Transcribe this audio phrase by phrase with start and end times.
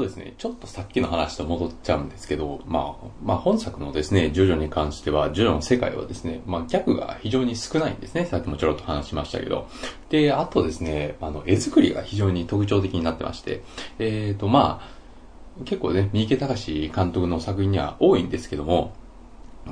[0.00, 8.24] とですね、ちょっとさっきの話と戻っちゃうんですけど、まあ、まあ本作のですね、ジョジョに関しては、ジョジョの世界はですね、まあギャグが非常に少ないんですね。
[8.24, 9.68] さっきもちょろっと話しましたけど。
[10.08, 13.62] で、あとですね、あの、絵作りが非常に特徴的になってまして、
[13.98, 18.94] えっ、ー、と、まあ、結構ね、三池隆監督の作品には多いんですけども、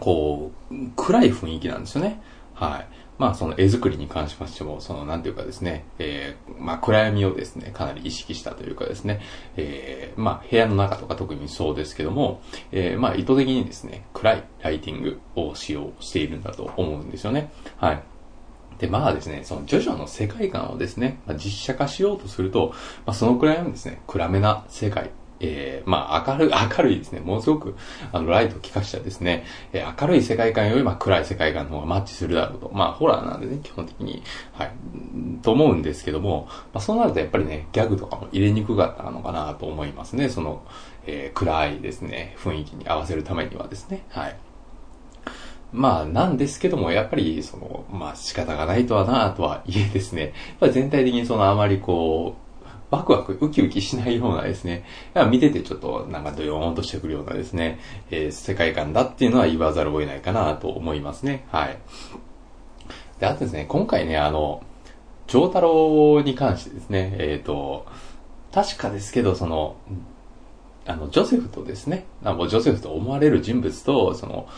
[0.01, 2.21] こう、暗い雰囲気なんですよね。
[2.55, 2.87] はい。
[3.19, 9.21] まあその絵作りに関しましても、そのなんていうかですね、えー、まあ暗闇をですね、かなり意識したというかですね、
[9.57, 12.41] えー、まあ部屋の中とか特にそうですけども、
[12.71, 17.51] えー、まあ意図的にですね、暗いライティングを使用しているんだと思うんですよね。
[17.77, 18.03] はい。
[18.79, 22.73] で、まあですね、そのジョジョの世界観をですね、まあ、実写化しようとすると、
[23.05, 25.11] まあそのくらいのですね、暗めな世界
[25.41, 27.21] えー、まあ明るい、 明るいですね。
[27.21, 27.77] ものすごく、
[28.13, 32.71] あの、ライトを効かしたですね、えー、明るい世界観よりまあ暗い世界観の方がマッチするだろうと。
[32.73, 34.23] まあホラーなんでね、基本的に。
[34.53, 34.73] はい。
[35.43, 40.29] と思うんですけども、まあそうなるとやっぱりね、ギャグとかも入れにくかったのかなと思いますね。
[40.29, 40.63] その、
[41.07, 44.05] えー、暗いですね、雰囲気に合わせるためにはですね。
[44.11, 44.37] はい。
[45.73, 52.48] まあ、なんですけども、やっぱり、その、まあ仕方がないとはなとはいえですね、やっぱり全体的にそのあまりこう、
[52.91, 54.85] ワクワク、ウキウキしないようなですね、
[55.31, 57.79] 見ててちょっとなんかドヨーンとしてくるようなですね、
[58.11, 61.47] えー、世界観だっていうのは言わざるを得ないかなと思いますね。
[61.51, 61.79] はい。
[63.21, 64.63] で、あとですね、今回ね、あの、
[65.27, 67.87] 長太郎に関してですね、えっ、ー、と、
[68.53, 69.77] 確かですけど、その、
[70.87, 74.49] あの、ジョセフとですね、あジョセフと思われる人物と、その、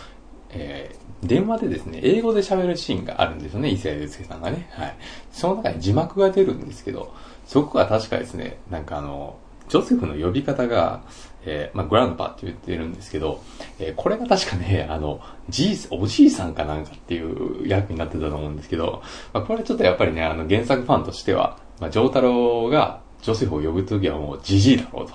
[0.50, 4.68] えー、電話でですね、英語で喋るシーンがあるんですよね、伊勢谷友介さんがね。
[4.72, 4.96] はい。
[5.32, 7.12] その中に字幕が出るんですけど、
[7.50, 9.36] そこが確かですね、なんかあの、
[9.68, 11.02] ジョセフの呼び方が、
[11.44, 13.42] えー、まあ、グランパって言ってるんですけど、
[13.80, 25.06] えー、これが確かね、あの、じい、おじいさんかなんかっていう役になってたと思うんですけど、まあ、これちょっとやっぱりね、あの、原作ファンとしては、まあ、ジョータロが、ジョセフを呼ぶときはもうじじいだろう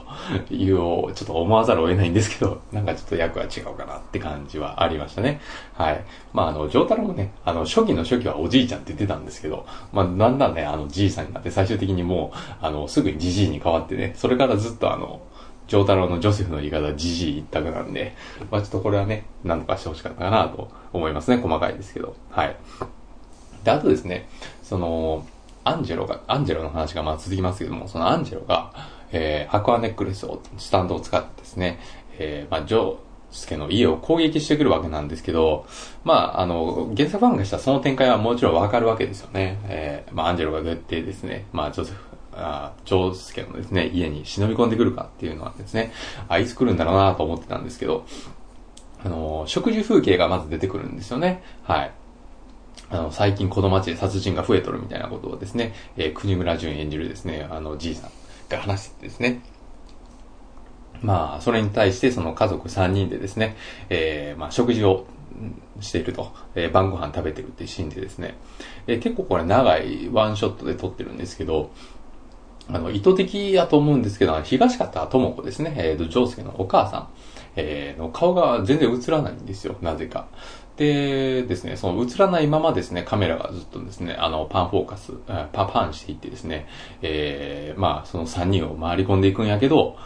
[0.48, 5.42] というを、ちょっと思わざるを得ないんですけど、 なんかちょっと役は違うかなって感じはありましたね。
[5.74, 6.04] はい。
[6.32, 15.22] まああの、ジョータロもね、あの、初期の初期はおじいちゃんって言ってたんですけど、まあだんだんね、あの、じいさんになって最終的にもう、あの、すぐにじじいに変わってね、それからずっとあの、
[15.68, 18.16] ジョータロのジョセフの言い方、じじい一択なんで、
[18.52, 21.38] まあちょっとこれはね、なんとかしてほしかったかなと思いますね。
[21.38, 22.16] 細かいですけど。
[22.30, 22.56] はい。
[23.64, 24.30] で、あとですね、
[24.62, 25.26] その、
[25.66, 28.72] アンジェロが、アンジェロの話がまあ続きますけども、そのアンジェロが、
[29.12, 31.80] えー、アクアネックレスを、スタンドを使ってですね、
[32.18, 32.98] えー、まあ、ジョー
[33.32, 35.66] スケの家を攻撃してくるわけなんですけど、
[36.04, 39.60] まあ、あの、原作ファンがしたその展開はもちろんわかるわけですよね。
[39.66, 41.98] えー、まあ、アンジェロがどうやってですね、まあ、ジョセフ、
[42.34, 45.92] あジョースケのですね、家に忍び込んでくるかっていうのはですね、
[46.28, 48.06] あ、いつ来るんだろうなと思ってたんですけど、
[49.04, 51.44] あの、食事風景がまず出てくるんですよね。
[51.64, 51.92] はい。
[52.90, 58.12] あの、最近この街で殺人が増えとるみたいなことをですね、えー、国村淳演じるですね、あの、じいさん
[58.50, 59.42] が話しててですね。
[61.02, 63.56] まあ、それに対してその家族3人でですね、
[63.90, 65.06] えー、まあ、食事を
[65.82, 68.36] していると、えー、晩ご飯食べてるっていうシーンでですね、
[68.88, 71.72] え、結構これ長いワンショットで撮ってるんですけど、
[72.68, 77.10] あの、意図的やと思うんですけど、東方智子ですね、えーと、ジョのお母さん、
[77.56, 80.28] えー、の顔が全然映らないんですよ、なぜか。
[80.78, 85.14] でですね、その映らないままですね、カメラがずっとですね、あの、パンフォーカス、
[85.54, 86.68] パンパンしていってですね、
[87.02, 89.98] えー、まあ、その3人を回り込んでいくんやけど、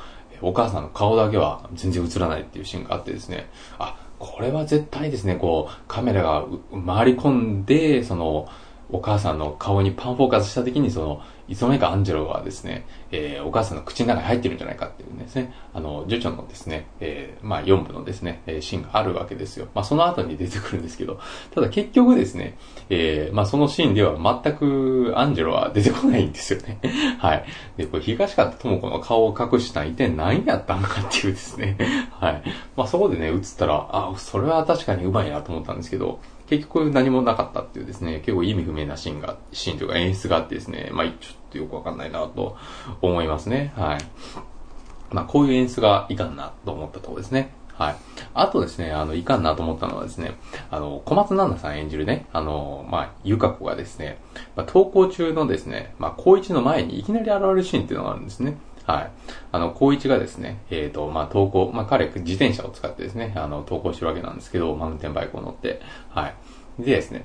[0.41, 3.49] お母さんの顔だけは全然映らないっていうシーンがあってですね、
[3.79, 6.45] あ、これは絶対ですね、こう、カメラが
[6.85, 8.47] 回り込んで、その、
[8.91, 19.67] お母さんの顔にパンフォーカスした時に、その、いつの間にかアンジェロはですね、えー、お母さんの口の中に入ってるんじゃないかっていうですね、あの、ジョジョのですね、えー、まあ4部のですね、えシーンがあるわけですよ。
[19.75, 21.19] まあその後に出てくるんですけど、
[21.53, 22.57] ただ結局ですね、
[22.89, 26.79] えー、まあそのシーンでは全くアンジェロは出てこないんですよね。
[27.19, 27.45] はい。
[27.77, 31.77] で、これ東方智子の顔を隠した一体何やったのかっていうですね、
[32.19, 32.43] はい。
[32.75, 42.55] まあそこでね、映ったら、あ、それは確かにうまいなと思ったんですけど、結局何もなかったっていうですね、結構意味不明なシーンが、シーンというか演出があってですね、まあちょっとよくわかんないなと
[43.01, 43.73] 思いますね。
[43.75, 43.99] はい。
[45.11, 47.51] まあこういう演出がいかんなと思ったところですね。
[47.79, 47.95] はい。
[48.33, 50.33] あとですね、あの、いかんなと思ったのはですね、
[50.69, 54.17] あの、小松菜奈さん演じるね、あの、まあ、ゆか子がですね、
[54.57, 58.57] まあ、登校中のですね、まあ、高一の前にいきなり現れるシーンっていうのがあるんですね。
[58.85, 59.11] はい。
[59.53, 65.79] あの、高一がですね、えっ、ー、と、まあ、投稿、まあ、彼、自転車を使ってですね、あの、投稿してるわけなんですけど、マウンテンバイクを乗って、
[66.09, 66.35] はい。
[66.79, 67.23] でですね、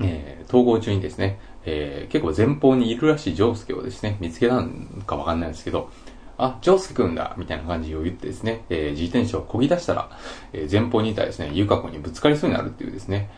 [0.00, 5.90] えー、統合中にですね、えー、結構前方にいるらしいジョースケをですね、見つけたんかわかんないんですけど、
[6.38, 10.10] あ、ジョースケくんだみたいな感じを言ってですね、えー、自転車を漕ぎ出したら、
[10.52, 13.30] えー、前方にいたですね、ユカ子にぶつかりそうになるっていうですね、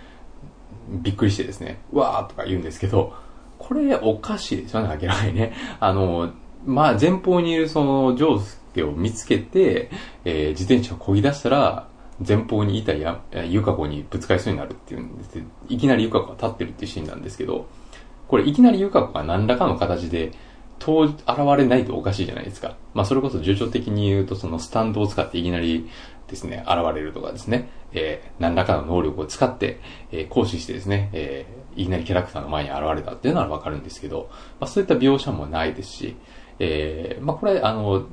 [0.91, 3.15] びっくりしてですね、わーとか言うんですけど、
[3.59, 5.55] これおかしいですよね、明らかにね。
[5.81, 6.33] あの、
[6.67, 9.91] まあ前方にいるそのジョースケを見つけて、
[10.25, 11.89] えー、自転車を漕ぎ出したら、
[12.27, 17.67] 前方にいたや、ゆか子にぶつかりそうになるっていうんですいきなりゆか子が立ってるっていうシーンなんですけど、
[18.29, 20.33] これいきなりゆか子が何らかの形で、
[20.79, 21.17] と、現
[21.57, 22.77] れないとおかしいじゃないですか。
[22.95, 25.89] まあそれこそ叙々的に言うとそのスタンドを使っていきなり
[26.29, 29.81] ですね、現れるとかですね、えー、何らかの能力を使って、
[30.13, 34.29] えー、行使してですね、えー、いきなりキャラクターの前に現れたっていうのはわかるんですけど、
[34.61, 36.17] まあそういった描写もないですし、
[36.59, 38.07] えー、まあこれ、あの、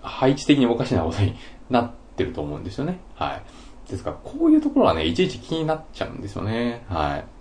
[0.00, 1.34] 配置的におかしなことに
[1.70, 3.00] なってると思うんですよね。
[3.14, 3.90] はい。
[3.90, 6.84] ですから、こういうところはね、いちいち気になっちゃうんですよね。
[6.88, 7.33] はい。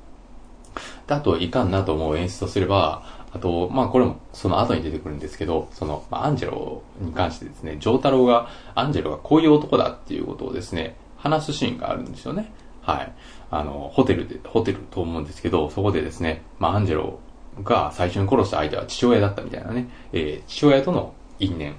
[1.07, 12.51] で、あと、いかんなと思う演出とすれば、あと、まあこれもその後に出てくるんですけど、その、まあ、アンジェロに関してですね、ジョータロウが、アンジェロがこういう男だっていうことをですね、話すシーンがあるんですよね。
[12.81, 13.11] はい。
[13.49, 17.19] あの、ホテルで、ホテルと思うんですけど、そこでですね、まあアンジェロ
[17.63, 21.75] が最初に殺した相手は父親だったみたいなね、えー、父親との因縁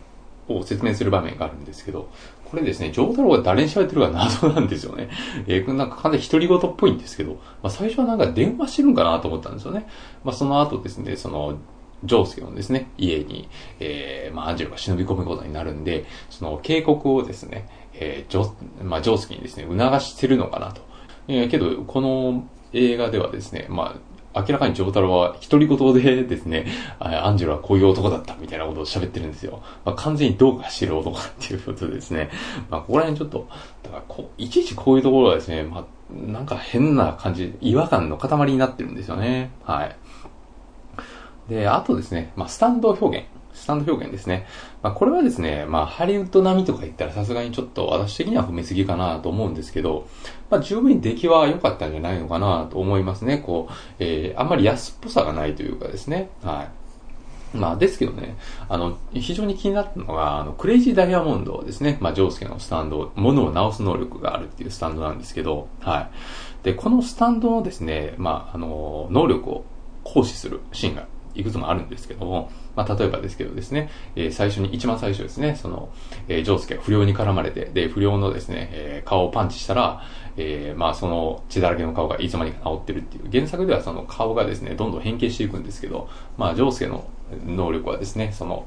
[0.48, 2.08] を説明する場面があるんですけど、
[2.44, 5.08] これですね、ジョータロウが誰に喋ってるか謎なんですよね。
[5.46, 9.86] えー、なんか完全に独り言っぽいんですけど、まあ最初はなんか電話してるんかなと思ったんですよね。
[10.24, 11.58] まあその後ですね、その、
[12.04, 13.48] ジョースケのですね、家に、
[13.80, 18.52] えー、まあ、アンジェロが忍び込むことになるんで、その警告をですね、えー、ジョ、
[18.82, 20.82] まあ、ジョースケにですね、促してるのかなと。
[21.28, 26.66] えー、けど、この映画ではですね、まあ、明らかにジョータロは独り言でですね、
[26.98, 29.62] アンジェロはこういう男だったみたいなことを喋ってるんですよ。
[29.84, 32.30] まあ、完全にどうかしてる男っていうことですね。
[32.68, 33.48] まあ、ここら辺ちょっと、
[33.82, 39.50] だからこ、いちいちこういうところはですね、まあ、なんか変な感じ、違和感の塊になってるんですよね。
[39.64, 39.96] はい。
[41.48, 43.26] で、あとですね、まあ、スタンド表現。
[43.54, 44.46] スタンド表現ですね。
[44.82, 50.08] まあ、これはですね、まあ、ハリウッド並みとか言ったらさすがにちょっと私的には踏みすぎかなと思うんですけど、
[50.50, 53.38] まあ、十分に出来は良かったんじゃないのかなと思いますね。
[53.38, 56.28] こう、えー、あんまり安っぽさがないというかですね。
[56.42, 56.84] はい。
[57.56, 58.36] まあ、ですけどね、
[58.68, 61.98] あの、非常に気になったのが、あの、クレイジーダイヤモンドですね。
[62.00, 66.10] まあ、ジョースケのスタンド、物を直す能力があるっていうスタンドなんですけど、はい。
[66.64, 69.64] で、このスタンドのですね、まあ、あの、能力を
[70.02, 75.90] 行使するシーンがいくつもあるんですけども、まあ、例えばですけどですね、えー、最初に、一番最初ですね、その、
[76.28, 80.02] えー、ジョースケが不良に絡まれて、で、不良のですね、えー、顔をパンチしたら、
[80.36, 87.04] えー、まあその血だらけの顔がいつまにか治ってるっていう、原作ではその顔がですね、どんどん変形していくんですけど、まあジョースケの
[87.44, 88.66] 能力はですね、その、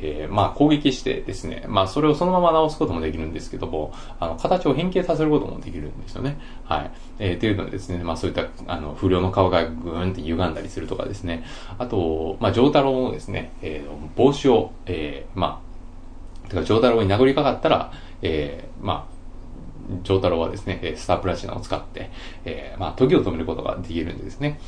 [0.00, 6.38] えー、まあ攻撃してですね、まあそれをそのまま直すこともできるんですけども、あの、形を変形させることもできるんですよね。
[6.64, 6.90] はい。
[7.18, 11.44] えー、というのでですね、まあそういった、あの、不良の顔がぐーんって歪んだりするとかですね、
[11.78, 15.62] あと、まあ、ジョータロウのですね、えー、帽子を、えー、ま
[16.44, 17.92] あ、てか、ジョータロウに殴りかかったら、
[18.22, 19.18] えー、まあ、
[20.02, 22.10] ジョータロはですね、スタープラチナを使って、
[22.44, 24.60] えー、まあ、時を止めることができるんですね、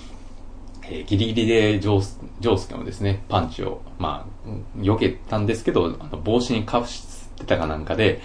[0.91, 7.07] えー、ギリギリでジョース、ジョースケのですね、パンチを、まあ、避けたんですけど、あの帽子にかぶし
[7.37, 8.21] てたかなんかで、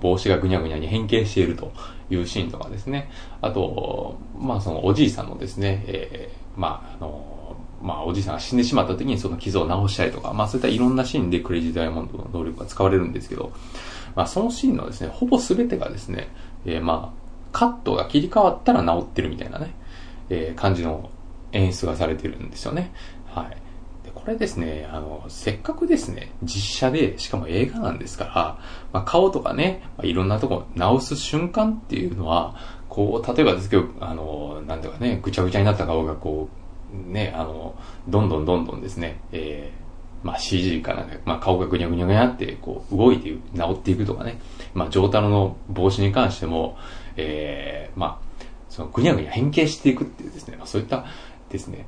[0.00, 1.72] 帽子がぐにゃぐにゃに変形していると
[2.10, 3.10] いうシーンとかですね。
[3.40, 13.52] あと、まあ、そのおじいさんのですね、えー、まあ、あの、まあ、おじいさんが死んでしまった時にその傷を治したりとか、まあ、そういったいろんなシーンでクレイジーダイヤモンドの能力が使われるんですけど、
[14.14, 16.28] まあ、そのシーンのですね、ほぼ全てがですね、
[16.66, 17.22] えー、まあ、
[17.52, 19.74] カットが切り替わったら治ってるみたいなね、
[20.28, 21.10] えー、感じの
[21.52, 22.92] 演出がされてるんですよね。
[23.26, 23.62] はい。
[24.14, 28.58] これですね、あの、せっかくですね、実写で、しかも映画なんですから、
[28.92, 32.54] まあ、顔とかね、まあ、いろんなとこ直す瞬間っていうのは、
[32.88, 36.48] こう、例えばですけど、あの、なんていうかね、ぐちゃぐちゃになった顔がこ
[37.08, 37.74] う、ね、あの、
[38.06, 43.38] どんどんどんどんですね、えー、まあ CG かなんか、まあ顔がぐにゃぐにゃぐにゃって、こう、動いて、治
[43.72, 44.38] っていくとかね。
[44.74, 46.76] まあ、ジョータロの帽子に関しても、
[47.16, 48.32] ええー、まあ、
[48.68, 51.04] そのぐにゃぐにゃ変形していくっていうですね、まあ、そういった
[51.52, 51.86] ですね、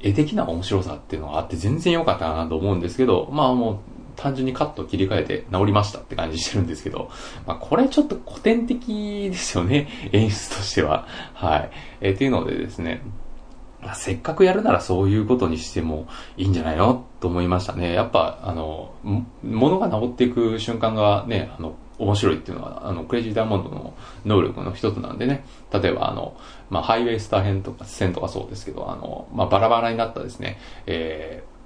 [0.00, 3.78] 絵的な面白さっていうのがあって全然良かったなと思うんですけど、まあもう
[4.16, 7.10] 単純にカット切り替えて治りましたって感じしてるんですけど、
[7.46, 11.06] まあこれちょっと古典的ですよね、 演出としては。
[11.34, 11.70] はい。
[12.00, 13.02] えー、っていうのでですね、
[13.82, 17.04] まあ、せっかくやるならそういうことにしてもいいんじゃないの？
[17.20, 17.92] と思いましたね。
[17.92, 18.90] やっぱ、あの、
[19.44, 25.44] 物が治っていく瞬間がね、あの、面白いっていうのは、あの、クレイジーダイヤモンドの能力の一つなんでね。
[25.72, 26.36] 例えば、あの、
[26.68, 31.56] まあ、ハイウェイスター編とか、線とかそうですけど、あの、まあ、バラバラになったですね、えー、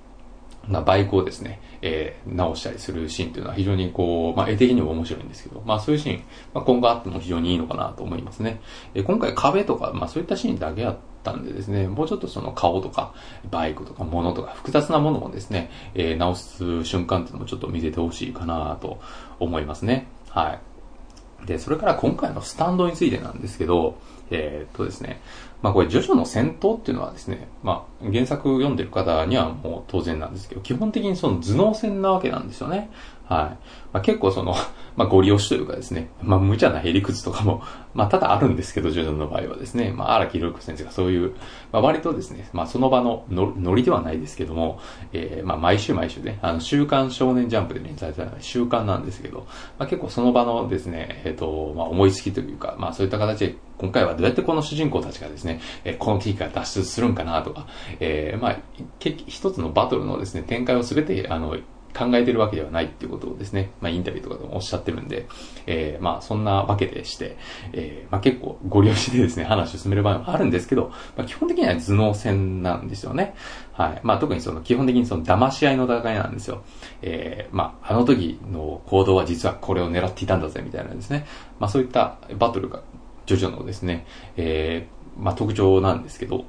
[0.68, 6.22] なバイクをですね、えー、直したりするシーンというのは非常にこう、まあ、絵的にも面白いんですけど、まあそういうシーン、
[6.52, 8.60] まあ、今後あっても非常にいいのかなと思いますね。
[8.94, 13.14] えー、今回壁とか、まあそういったシーンだけあったんでですね、もうちょっとその顔とか、
[13.50, 19.00] バイクとか物とか複雑なものもですね、えー、直す瞬間っていうのもちょっと見せてほしいかなと
[19.38, 20.08] 思いますね。
[20.30, 20.58] は
[21.44, 21.46] い。
[21.46, 23.98] で、それから今回のスタンドについてなんですけど、
[24.30, 25.20] えー、っとですね、
[25.62, 32.90] まあこれ、ジョジョの戦闘っていうのはですね、まあ原作読んでる方にはもう当然なんですけど、基本的にその頭脳戦なわけなんですよね。
[33.30, 33.64] はい。
[33.92, 34.56] まあ、結構その、
[34.96, 37.62] まあ、ご利用しというかですね、まあ、無茶なへりくつとかも、
[37.94, 41.32] まあ、ただあるんですけど、ジョジョの場合はですね、まあ、荒木宏子先生がそういう、
[41.70, 44.80] まあ、割とですね、まあ、その場のノリではないですけども、
[45.12, 49.46] えー、まあ、毎週毎週ね、あの、週刊少年ジャンプで連載された週刊なんですけど、
[49.78, 57.68] まあ、結構その場のですね、えっ、ー、と、まあ、思いつきというか、まあ、そういった形で、今回はどうやってこの主人公たちがですね、えー、この危機から脱出するんかなとか、
[58.00, 58.56] えー、まあ、
[58.98, 61.56] 一つのバトルのですね、展開をすべて、あの、
[61.96, 65.26] 考えてるわけではないっていうことをですね、まあインタビューとかでもおっしゃってるんで、
[65.66, 67.36] えー、まあそんなわけでして、
[67.72, 73.34] えー、まあ結構ご利用しでですね、話を進める場合もあるんですけど、まあ基本的には頭脳戦なんですよね。
[73.72, 74.00] はい。
[74.02, 76.62] まあ特にその基本的にその騙し合いの戦いなんですよ。
[77.02, 81.26] えー、まああの時の行動は実はこれを狙っていたんだぜみたいなですね。
[81.58, 82.82] まあそういったバトルが
[83.26, 84.06] ジョジョのですね、
[84.36, 86.44] えー、まあ特徴なんですけど、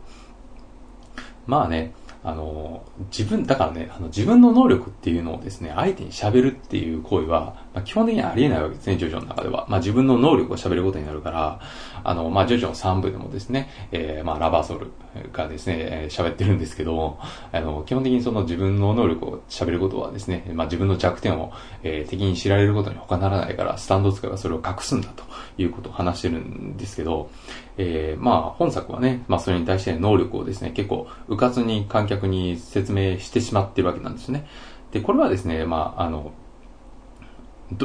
[1.47, 1.93] まあね、
[2.23, 9.65] あの、自分、だからね、あの自分の能力っていうのをですね、相手に喋るっていう行為は、まあ、基本的にはありえないわけですね、ジョジョの中では。
[9.69, 11.59] まあ、自分の能力を喋ることになるから、
[12.03, 14.87] あの、まあ、ジョジョの3部でもですね、えー、まあ、ラバーソル
[15.31, 17.17] がですね、喋ってるんですけど、
[17.51, 25.23] あの、基本的にその自分の能力を喋ることはですね、まあ、自分の弱点を、えー、敵に知られることに他ならないから、スタンド使いはそれを隠すんだと
[25.57, 27.29] いうことを話してるんですけど、
[27.77, 34.45] えー、まあ、本作はね、まあ、それに対して能力をですね、結構、うかつに観客に説明してしまってるわけなんですね。
[34.91, 36.33] で、これはですね、まあ、あの、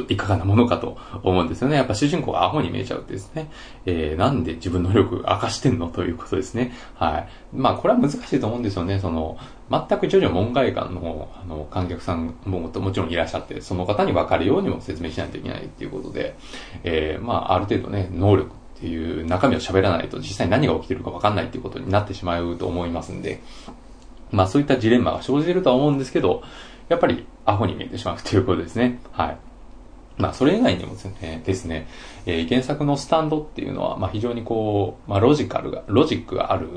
[0.09, 1.75] いかがなものかと思うんですよね。
[1.75, 3.49] やっぱ主人公がアホに見えちゃうってですね。
[3.85, 6.73] えー、なんで自分の能力明かしてんのということですね。
[6.95, 7.27] はい。
[7.53, 8.99] まあ、これは難しいと思うんですよね。
[8.99, 9.37] その、
[9.69, 16.35] 全く徐々門外観の、あの、観客さんももちろんいらっしゃって、その方に分かるようにも説明しないといけないっていうことで、
[16.83, 23.41] えー、まあ、ある程度ね、能力っていう中身を喋らないと実際何が起きてるか分かんないっていうことになってしまうと思いますんで、
[24.31, 26.43] まあそういったジレンマが生じるとは思うんですけど、
[26.87, 28.99] やっぱりアホに見えてしまうということですね。
[29.11, 29.37] はい。
[30.17, 31.87] まあ、それ以外にもですね、ですね、
[32.25, 36.67] えー、原作のスタンドっていうのは、まあ、非常にこう、まあ、ロジカルが、ロジックがある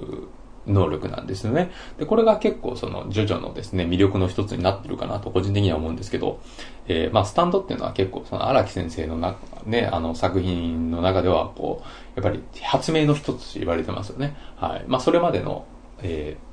[0.66, 1.70] 能力なんですよね。
[1.98, 6.40] で、これが結構その、ジョジョのですね、魅力の一つになってるかなと個人的には思うんですけど、
[6.86, 11.82] えー、まあ、スタンドっていうのは結構その荒木先生のな、ね、あの作品の中では、こ
[12.16, 14.36] う、やっぱり発明の一つと言われてますよね。
[14.56, 14.84] はい。
[14.86, 15.64] まあ、それまでの、
[16.02, 16.49] えー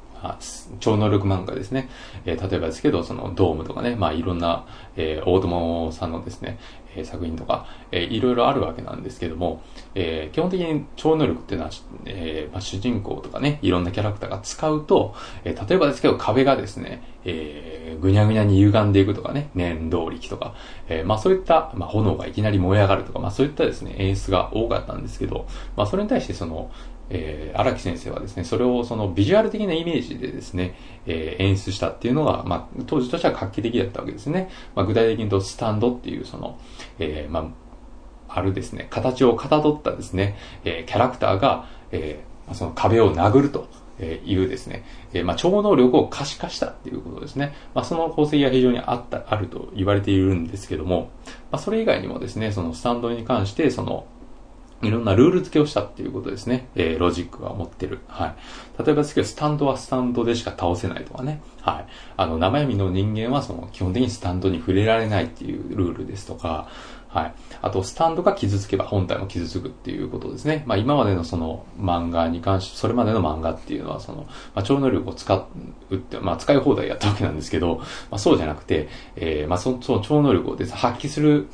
[0.80, 1.90] 超能力漫画ですね。
[2.26, 6.60] えー、例えばですけど、そのドームとかね、まあいろんな、えー、大友さんのですね、
[6.96, 9.62] えー、作品とか、えー、いろいろあるわけなんですけども、
[9.96, 11.72] えー、基本的に超能力っていうのは、
[12.06, 20.56] えーまあ、主人公とかね、いろんなキャラクターが使うと、えー、例えばですけど壁がですね、えー、ぐにゃぐにゃに歪んでいくとかね、粘動力とか、
[20.90, 26.72] えー、まあそういった、まあ炎がいきなり燃え上がるとか、まあそういったですね、演出が多かったんですけど、まあそれに対してその、
[27.10, 34.50] えー、荒木先生はですね、それをそのビジュアル的なイメージでですね、えー、演出したっていうのが、まあ、当時としては画期的だったわけですね。
[34.76, 36.60] まあ、具体的に言うと、スタンドっていう、その、
[37.00, 37.52] えー、ま
[38.30, 43.68] あ、あるですね、形をかたどったですね、えー、キャラクターが、えー、その壁を殴ると。
[44.00, 44.84] いうですね、
[45.14, 47.56] えー、まあ、超能力を可視化したっていうことですね。
[47.74, 51.10] まあ、その功績が非常にあった、あると言われているんですけども、
[51.50, 54.06] まあ、それ以外にもですね、そのスタンドに関して、その、
[54.82, 56.68] いろんなルール付けをしたっていうことですね。
[56.76, 58.00] えー、ロジックが持ってる。
[58.08, 58.36] はい。
[58.84, 61.42] 例えばですけど、スタンドはスタンドでしか倒せないとかね。
[61.62, 61.88] はい。
[62.16, 66.68] あの、生闇の人間はその、基本的にスタンドに触れられないっていうルールですとか、
[67.08, 67.34] はい。
[67.62, 70.64] あと、スタンドが傷つけば本体も傷つくっていうことですね。
[70.68, 75.34] まあ、今までのその漫画に関して、それまでの漫画っていうのは、その、まあ、超能力を使
[75.90, 81.48] うって、まあ、使い放題やったわけなんですけど、まあ、そうじゃなくて、えー、まあ、その超能力をです、発揮する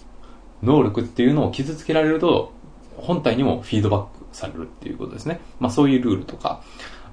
[0.64, 2.52] 能力っていうのを傷つけられると、
[2.98, 5.40] 本体にもフィードバックされるっていうことですね。
[5.60, 6.62] まあそういうルールとか、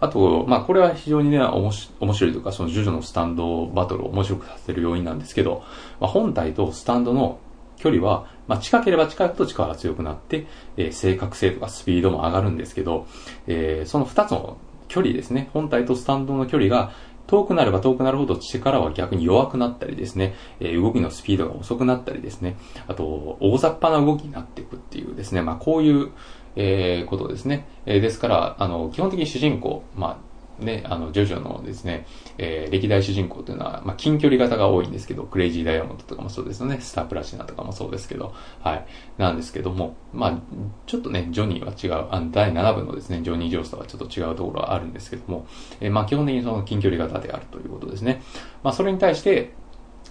[0.01, 5.63] あと、まあこれは非常にね、面白いというか、そのジョジョのスタンドバトルを面白くさせる要因なんですけど、
[6.01, 7.39] まあ、本体とスタンドの
[7.77, 10.47] 距離は、まあ、近ければ近いほど力が強くなって、
[10.77, 13.07] えー、正確性とかスピードも上がるんですけど、
[13.47, 14.59] えー、その二つの
[14.89, 16.93] 距離ですね、本体とスタンドの距離が
[17.31, 22.57] 遠くなれば遠くなるほど力は逆に弱くなったりですね、え、動きのスピードが遅くなったりですね、
[22.89, 26.11] あと、大雑把な動きになっていくっていうですね、まあこういう、
[26.57, 27.69] え、ことですね。
[27.87, 30.21] え、ですから、あの、基本的に主人公、ま
[30.61, 32.07] あ、ね、あの、ジョジョのですね、
[32.43, 38.87] えー、歴代主人公というのは、まあ、近距離型が多いんですけど、クレイジーダイヤモンドとかもそうですよね、スタープラチナとかもそうですけど、はい。
[39.19, 40.39] なんですけども、まあ、
[40.87, 45.47] ちょっとね、ジョニーは違う、あの、第7部のですね、ジョニー・ジョースとはちょっと違うところはあるんですけども、
[45.81, 48.23] えー、まあ、基本的にその近距離型であるということですね。
[48.63, 49.53] まあ、それに対して、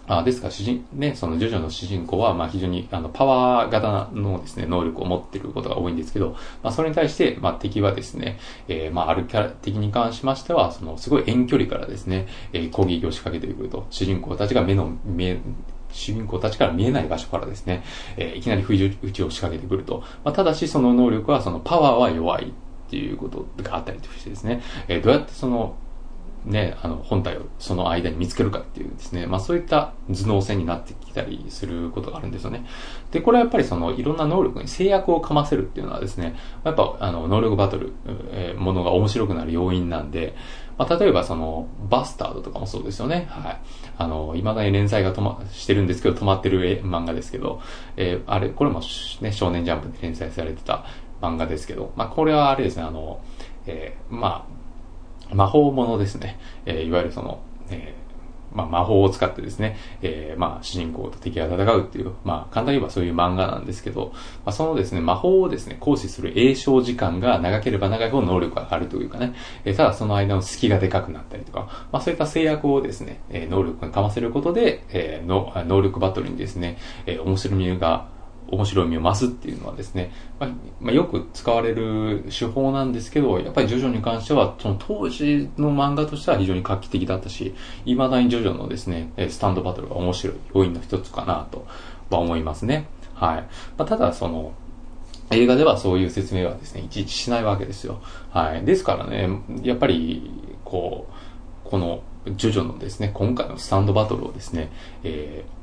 [0.10, 6.32] あですから主人、ね、そのジョジョの主人公は、まあ非常に、あの、パワー型のですね、能力を持っていることが多いんですけど、
[6.64, 15.38] まあそれに対して、まあ敵はですね、えー、まああるキャラ的に関しましては、その、すごい遠距離からですね、えー、攻撃を仕掛けてくると、主人公たちが目の、目、
[15.92, 17.84] 主人公たちから見えない場所からですね、
[18.18, 20.04] えー、いきなり不意打ちを仕掛けてくると。
[20.24, 25.76] まあ、ただしその能力はそのパワーは弱いっていうことがあったりとしてですね、えー、どうやってその
[26.46, 32.66] ね、あの、本体をその間に見つけるかっていうですね、まあそういった頭脳戦になってきたりすることがあるんですよね。
[33.12, 37.94] で、これはやっぱりそのいろんな能力に制約をかませるっていうのはですね、やっぱあの、能力バトル、
[38.32, 40.36] えー、ものが面白くなる要因なんで、
[40.78, 43.28] まあ例えばその、バスタードとかもそうですよね。
[43.30, 43.60] はい。
[43.98, 47.62] あの、未だに連載が止ま、してるんですけど、止まってる漫画ですけど、
[47.98, 48.82] えー、あれ、これも
[49.22, 50.86] ね、少年ジャンプで連載されてた
[51.22, 53.20] 漫画ですけど、まあこれはあれですね、あの、
[53.66, 54.59] えー、まあ、
[55.34, 56.40] 魔法ものですね。
[56.66, 64.12] えー、いわゆるその、えー、まあ、魔法を使ってですね、えー、まあ、主人公と敵が戦うっていう、まあ、簡単に言えばそういう漫画なんですけど、
[64.46, 69.34] まあ、そのですね、魔法をですね、行使する栄唱時間が長ければ長いほど能力が上がるというかね、
[69.66, 78.08] えー、ただその間の隙がでかくなったりとか、まあ、そういった制約をですね、えー、能力にかませることで、えー、の能力バトルにですね、えー、面白みが
[78.52, 87.54] 面白みを増すっていうのはですね、まあ、まあ、よく使われる手法なんですけど、やっぱりジョジョに関しては、その当時の漫画としては非常に画期的だったし、
[87.86, 91.66] 未だにジョジョのですね、スタンドバトルが面白い要因の一つかなと
[92.10, 92.88] は思いますね。
[93.14, 93.42] はい。
[93.78, 94.54] まあ、ただ、その、
[95.32, 98.02] 映画ではそういう説明はですね、いちいちしないわけですよ。
[98.32, 98.66] はい。
[98.66, 99.30] ですからね、
[99.62, 100.32] やっぱり、
[100.66, 101.08] こ
[101.66, 102.02] う、この、
[102.36, 104.72] ジョジョのですね、今回のスタンドバトルをですね、
[105.04, 105.59] えー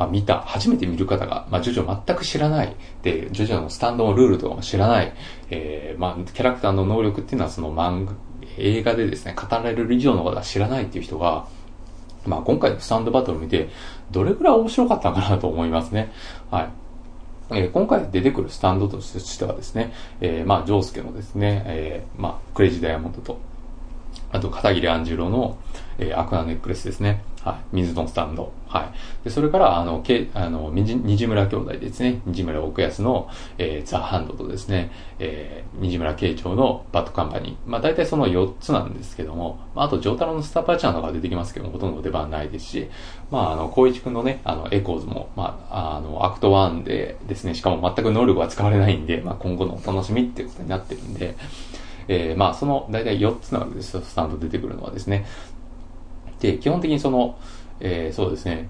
[0.00, 5.12] まあ、見た、初めて見る方が、まあ、ジョジョ全く知らない、で、ジョジョのスタンドのルールとかも知らない、
[5.50, 8.14] えー、まあ、キャラクターの能力っていうのはその漫画、
[8.56, 11.44] 映画でですね、語られる以上のことは知らないっていう人が、
[12.24, 13.68] まあ、今回のスタンドバトル見て、
[14.10, 16.10] どれくらい面白かったかなと思いますね。
[16.50, 16.70] はい。
[17.50, 19.92] えー、今回出てくるスタンドとしてはですね、
[20.22, 23.38] えー、まあ、ジョースケのですね、えー、まあ、クレイジーダイヤモンドと、
[24.32, 25.58] あと、片桐安十郎の、
[25.98, 27.22] えー、アクアネックレスですね。
[27.44, 27.76] はい。
[27.76, 28.58] 水のスタンド。
[28.70, 29.24] はい。
[29.24, 32.20] で、それから、あの、け、あの、虹村兄弟ですね。
[32.26, 37.56] 虹村億泰の、えー、ザ・ハンドとですね、えー、虹村形兆のバッドカンパニー。
[37.66, 42.88] まあ、大体その4つなんですけども、まあ、あと、ジョータロのスターパーチャーとか出てきますけども、ほとんど出番ないですし、
[43.32, 51.34] まあ、あの、康一くんのね、あの、エコーズも、まあ、あの、アクト1でですね、しかも全く能力は使われないんで、まあ、今後のお楽しみっていうことになってるんで、
[52.06, 55.26] えー、まあ、その、大体4つなわけですよ、スタンド出てくるのはですね。
[56.40, 57.36] で、基本的にその、
[57.80, 58.68] えー、そうですね、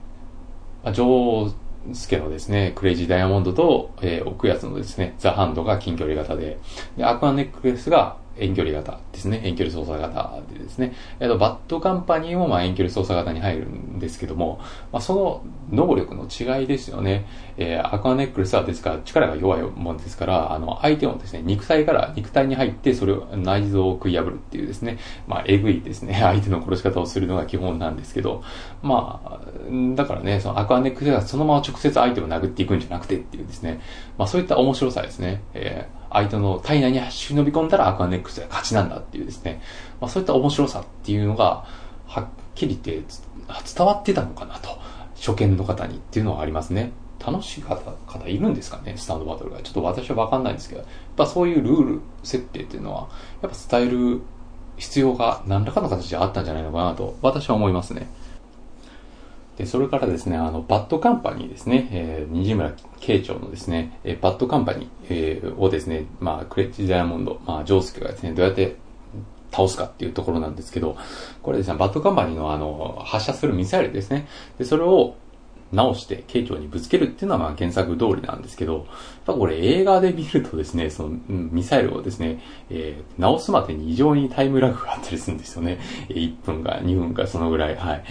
[0.82, 1.54] まあ、ジョー
[1.92, 6.58] スケのですね、クレイジーダイヤモンドと、えー、奥安のですね、ザ・ハンドが近距離型で、
[6.96, 9.40] で、アクアネックレスが遠距離型ですね。
[9.44, 10.94] 遠距離操作型でですね。
[11.20, 14.60] えっと、バッドカンパニーもまあ遠距離操作型に入るんですけども、
[14.92, 17.26] まあ、その能力の違いですよね。
[17.56, 28.42] えー、アクアネックレスはですから力が弱いもんですから、あの、相手をですね、肉体から肉体に入ってそれを内臓を食い破るっていうですね、まあ、えぐいですね、 相手の殺し方をするのが基本なんですけど、
[28.82, 29.40] まあ、
[29.94, 33.80] だからね、そのアクアネックレスはそのまま直接相手を殴っていくんじゃなくてっていうですね、
[34.16, 35.42] まあそういった面白さですね。
[35.54, 39.62] えー相手の体内に忍び込んだらアクアネックスが勝ちなんだっていうですね、
[40.00, 41.64] まあ、そういった面白さっていうのが、
[42.06, 43.14] はっきり言って
[43.76, 44.78] 伝わってたのかなと、
[45.14, 46.92] 初見の方にっていうのはありますね。
[47.24, 49.60] 楽しい方、方いるんですかね、スタンドバトルが。
[49.60, 53.08] ちょっと私はわかんないんですけど、やっぱそういうルール設定っていうのは、
[53.42, 54.22] やっぱ伝える
[54.78, 58.08] 必要が何らかの形であったんじゃないのかなと、私は思いますね。
[59.60, 68.76] で、それからですね、あの、バッドカンパニーですね、えー、虹村慶長のですね、えー、バッドカンパニー、えー、をですね、まあ、クレッチダイヤモンド、まあ、ジョースケがですね、どうやって
[69.52, 70.96] 倒すかっていうところなんですけど、
[71.42, 74.26] これですね、バッドカンパニーのあの、発射するミサイルですね。
[74.58, 75.14] で、それを
[75.72, 78.84] 直して慶長にぶつけるっていうのはまあ原作通りなんですけど、やっ
[79.26, 85.78] ぱこれ映画で見るとですね、その、ミサイルをですね、えー、直すまでに異常にタイムラグがあったりするんですよね。
[86.08, 88.04] 1分か2分かそのぐらい、はい。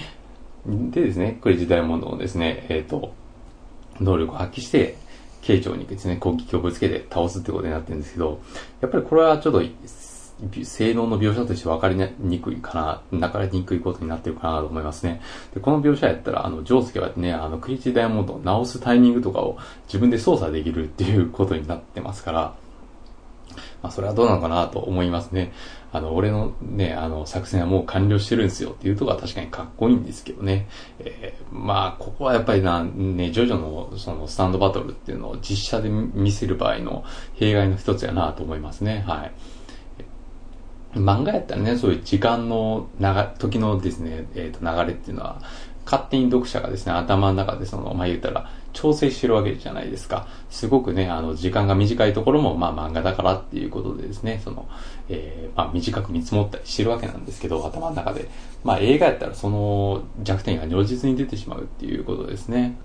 [0.66, 3.14] でですね、クレジダイモンドをですね、えっ、ー、と、
[4.00, 4.98] 能力を発揮して、
[5.42, 8.42] 慶長にですね、攻撃をぶつけて倒すってことになってるんですけど、
[8.82, 9.64] やっぱりこれはちょっと、
[10.64, 15.22] 性能の描写として分かりにくいかな、分かりにくいことになってるかなと思いますね。
[15.54, 22.56] で、この描写やったら、あの、ジョースケはね、あの、クリチダイモンドを直すタイミングとかを自分で操作できるっていうことになってますから、
[23.82, 25.52] まあ、それはどうなのかなと思いますね。
[25.92, 30.68] あの、俺のね、あの、作戦はもう完了してるんですよっていうところは確かにかっこいいんですけどね。
[31.00, 37.04] えー、まあ、ここはやっぱりな、ね、ジョジョのそのスタンドバトルっていうのを実写で見せる場合の
[37.36, 39.04] 弊害の一つやなと思いますね。
[39.08, 39.32] はい。
[40.94, 45.42] 漫画やったらね、そういう時間の長、時のですね、えっ、ー、と、流れっていうのは、
[45.86, 50.28] 勝手に読者がですね、頭の中でその、まあ、言ったら、調整してるわけじゃないですか。
[50.50, 54.68] すごくね、あの、時間が短いところも、まあ、漫画だからっていうことでですね、その、
[55.10, 58.30] えー、まあ、短く見積もったりしてるわけなんですけど、頭の中で。
[58.64, 62.78] まあ、映画やったらその弱点が如実に出てしまうっていうことですね。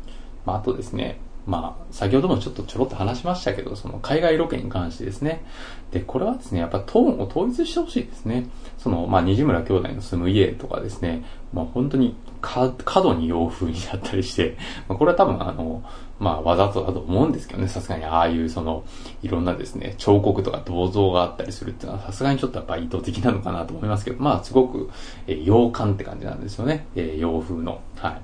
[0.44, 5.44] まあ、あとですね、まあ、先ほどもちょっとちょろっと話しましたけど、その海外ロケに関してですね。
[5.90, 8.48] で、これはですね、やっぱトーンを統一してほしいですね。
[8.78, 14.56] その、まあ、西村兄弟の住む家とかですね、まあ、本当に過度に洋風になったりして、
[14.88, 15.82] まあ、これは多分あの、
[16.18, 18.84] まあ、わざとだと思うんですけどね、さすがにああいうその、
[19.22, 24.90] いろんなですね、彫刻とか銅像があったりするっていうのは、さすがにちょっとやっぱ意図的なのかなと思いますけど、まあ、すごく、
[25.26, 26.86] えー、洋館って感じなんですよね。
[26.94, 27.80] えー、洋風の。
[27.96, 28.22] はい。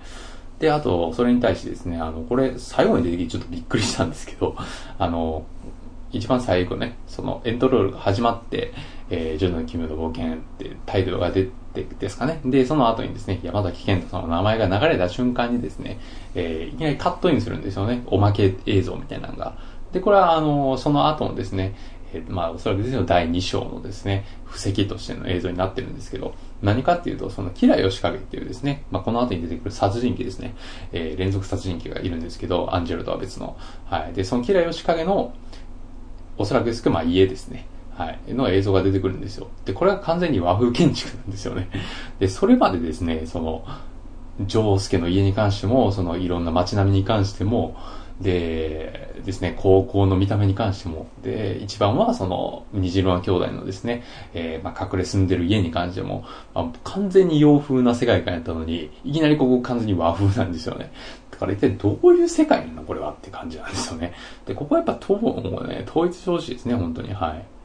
[0.61, 4.55] で、あと、それに対してですね、あの、これ、最後に出てきてちょっとびっくりしたんですけど、
[4.99, 5.45] あの、
[6.13, 8.73] 一番最後ね、そのエントロールが始まって、
[9.11, 11.45] えー、ジョジョの奇妙な冒険ってタイトルが出
[11.75, 12.41] てですかね。
[12.45, 15.99] で、その後にですね、山崎賢人さんの名前が流れた瞬間にですね、
[16.35, 18.03] えー、いきなりカットインするんですよね。
[18.07, 19.57] おまけ映像みたいなのが。
[19.93, 21.75] で、これはあの、その後のですね、
[22.13, 30.55] えー、まあ、おそらくですね、第2章のですね、布石としての映像になってるんですけど、何かっていうと、その、キラヨシカゲっていうですね、まあ、この後に出てくる殺人鬼ですね、
[30.93, 33.57] えー、連続殺人鬼がいるんですけど、アンジェルとは別の。
[33.87, 34.13] はい。
[34.13, 35.35] で、そのキラヨシカゲの、
[36.37, 37.67] おそらくですけど、まあ、家ですね。
[38.01, 38.33] はい。
[38.33, 39.49] の映像が出てくるんですよ。
[39.67, 41.69] で、これは完全に和風建築なんですよね。
[42.19, 43.63] で、それまでですね、その、
[44.41, 47.77] ジョースケの家に関しても、そのいろんな街並みに関しても、
[48.19, 60.91] で、ですね、高校の見た目に関しても、で、一番はその、虹色の兄弟のですね、えー、まあ、隠れ住んでる家に関しても、まあ、完全に洋風な世界観やったのに、いきなりここ完全に和風なんですよね。
[61.31, 64.15] だから一体どういう世界なのこれはって感じなんですよね。
[64.47, 67.13] で、ここはやっぱトーンをね、統一してほしいですね、本当に。
[67.13, 67.60] はい。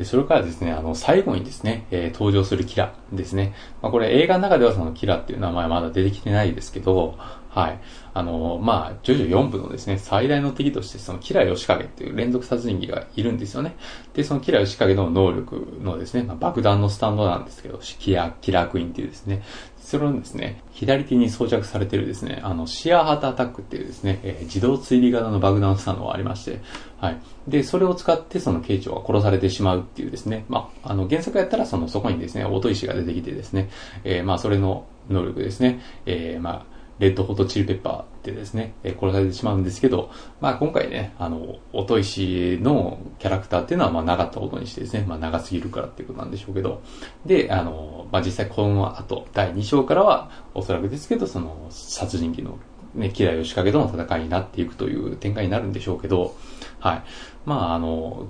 [0.00, 3.52] で、それからですね、あの、最後にですね、えー、登場するキラですね。
[3.82, 7.18] まあ、これ映画の中ではそのキラっていう名前まだ出てきてないですけど、
[7.50, 7.80] はい。
[8.14, 13.76] あの、まあ、ジョジョ4部のですね、最大の敵として、そのキラヨシカゲっていう連続殺人鬼がいるんですよね。
[14.14, 19.42] で、そのキラヨシカゲの能力のですね、まあ、爆弾のスタンドなんですけど、キラ、キラークイーンっていうですね、
[19.90, 26.60] それをですね、左手に装着されてるですね、あの、シアーハートアタックっていうですね、えー、自動追尾型の爆弾スタンドがありまして、
[27.00, 27.20] はい。
[27.48, 33.70] で、それを使ってその警長が殺されてしまうっていうですね、まあ、あの、原作やったらその、そこにですね、音石が出てきてですね、
[34.04, 40.10] えー、まあ、それの能力ですね、えー、まあ、レッドホットチリペッパーってですね、え殺されてしまうんですけど、
[40.42, 46.82] まあ今回ね、あの、音石のキャラクターっていうのはまあなかったことにしてですね、まあ長すぎるからっていうことなんでしょうけど、
[47.24, 52.58] で、あの、まあ実際この後、第2章からは、おそらくですけど、その、殺人鬼の
[52.94, 56.34] ね、キラヨシカゲとの戦いになっていくという展開になるんでしょうけど、
[56.80, 57.02] はい。
[57.44, 58.28] まあ、あの、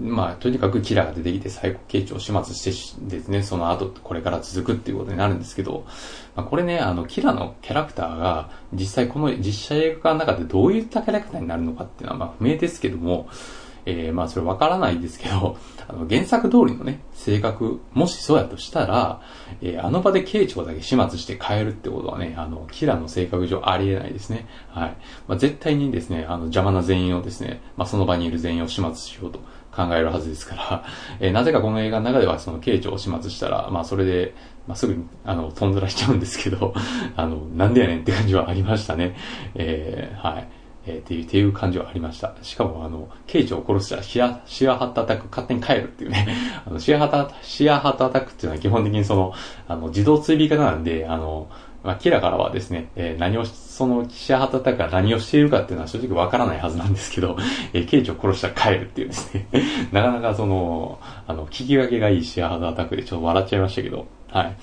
[0.00, 5.86] まあ、とにかくキラーが出てきて最高形状を始末してですね、その後、これから続くっていうことになるんですけど、
[6.34, 13.28] まあ、これね、あの、キラのキャラクターが、実際この実写映画の中でどういったキャラクターになるのかっていうのは、まあ、不明ですけども、
[13.86, 19.20] えー、まあそれわからないですけど、 あの原作通りのね、性格、もしそうやとしたら、
[19.60, 24.46] えー、あの場で慶長だけ始末して変えるってことはね、あの、キラの性格上ありえないですね。
[24.68, 24.96] はい。
[25.28, 29.40] まあ絶対にですね、あの邪魔な全員をですね、まあその場にいる全員を始末しようと
[29.74, 30.84] 考えるはずですから、
[31.20, 34.34] えー、なぜかこの映画の中ではその慶長を始末したら、まあそれで、
[34.66, 36.72] まあ、すぐに、あの、飛んずらしちゃうんですけど、
[37.16, 39.14] あの、なんでやねんって感じはありましたね。
[39.54, 40.48] えー、はい。
[40.86, 42.34] えー、っていう、っていう感じはありました。
[42.42, 46.28] しかも、あの、ケイチを殺したらシア、シアハットアタック勝手に帰るっていうね。
[46.66, 49.32] あの、シアハット、シアハットアタックっていうのは基本的にその、
[49.68, 51.48] あの、自動追尾型なんで、あの、
[51.84, 57.36] まあ、キラからはですね、えー、何を、そのシアハットアタックが何をしているかっていうのは正直わからないはずなんですけど、
[57.74, 59.46] えー、ケイチを殺したら帰るっていうですね、
[59.92, 64.56] なかなかその、あの、聞き分けがいいシアハットアタックでちょっと笑っちゃいましたけど、はい。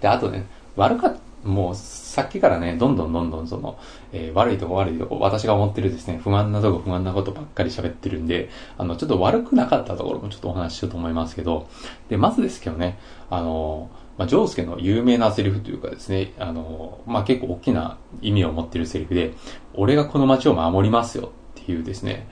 [0.00, 1.74] で、あとね、悪かった、もう、
[2.16, 3.78] さっきからね、どんどんどんどんその、
[4.10, 8.48] えー、悪いとこ悪いとこ、私が思ってるですね、不満なとこ不満なことばっかり喋ってるんで、
[8.78, 11.68] あの、ちょっと悪くなかったところもちょっとお話ししようと思いますけど、
[12.08, 12.98] で、まずですけどね、
[13.28, 19.34] あの、まあ、ジョースケの有名なセリフというかですね、あの、まあ、結構大きな意味を持ってるセリフで、
[19.74, 22.26] 俺がこの街を守りますよっていうですね、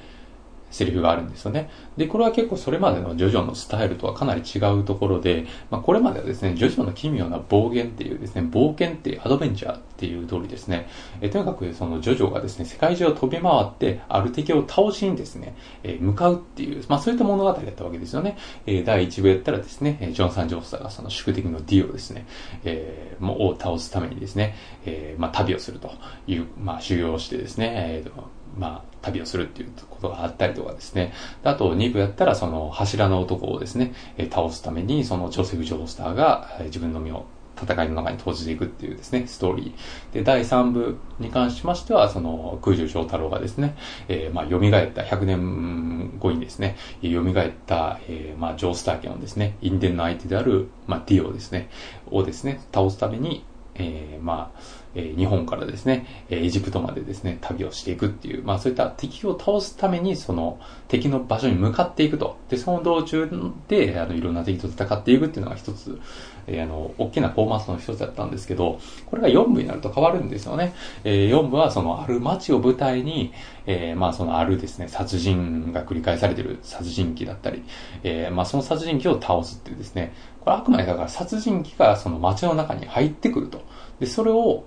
[0.74, 1.70] セリフがあるんですよね。
[1.96, 10.88] で、これは結構それまでのジョジョのスタイルとはかなり違うところで、まあ、これまではですね、ジョジョの奇妙な暴言っていうですね、冒険っていうアドベンチャーっていう通りですね、
[11.20, 18.36] えとにかくそのジョジョがですね、世界中を飛び回って、ある敵を倒しにですね、え向かうっていう、まあそういった物語だったわけですよね。
[18.66, 22.26] え第1部やったらですね、ジョン・サン・ジョースターがその宿敵のディオですね、
[22.64, 24.56] えー、もを倒すためにですね、
[24.86, 25.92] えー、まあ旅をすると
[26.26, 31.12] いう、まあ修行をしてですね、えーまあ、旅をするっていうことがあったりとかですね。
[31.42, 33.92] あと、2部やったら、その柱の男をですね、
[34.30, 37.26] 倒すために、そのジョセフ・ジョースターが自分の身を
[37.60, 40.14] 戦いの中に投じていくっていうですね、ストーリー。
[40.14, 43.76] で、第3部に関しましては、その、空中翔太郎がですね、
[44.08, 51.70] えー、まあ、蘇った100年後にですね、蘇った、えー、まあ、ジョースター家のですね、因縁の相手である、まあ、ディオですね、
[52.10, 53.44] をですね、倒すために、
[53.76, 54.60] えー、まあ、
[54.94, 62.38] え、日本からですね、え、エジプトまでですね、旅をしていくっていう、まあそういった敵を倒すために、その敵の場所に向かっていくと。
[62.48, 63.28] で、その道中
[63.68, 65.98] で、あの、いろんな敵と戦っていくっていうのが一つ、
[66.46, 70.74] え、あの、大きなフォーマットの一つだったんですけど、これが4部になると変わるんですよね。
[71.04, 73.32] えー、4部はそのある街を舞台に、
[73.66, 77.62] え、まあそのあるですね、殺人が繰り返されている殺人鬼だったり、
[78.02, 83.62] え、まあその殺人鬼を倒すっていうですね、これあくまでだから殺人鬼がその街の中に入ってくると。
[83.98, 84.64] で、それを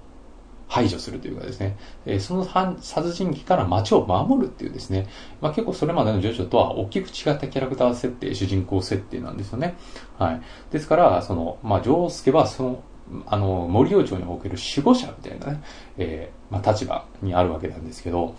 [0.67, 2.45] 排除するというかですね、えその
[2.81, 5.07] 殺人鬼から街を守るっていうですね、
[5.41, 9.75] まあ、結構それまでのジョジョとは大きく違ったキャラクター設定、主人公設定なんですよね。
[10.17, 10.41] はい。
[10.71, 12.83] ですから、その、まあ、ジョースケはその、
[13.25, 15.63] あの、森王朝における守護者みたいなね、
[15.97, 18.35] えー、まあ、立場にあるわけなんですけど、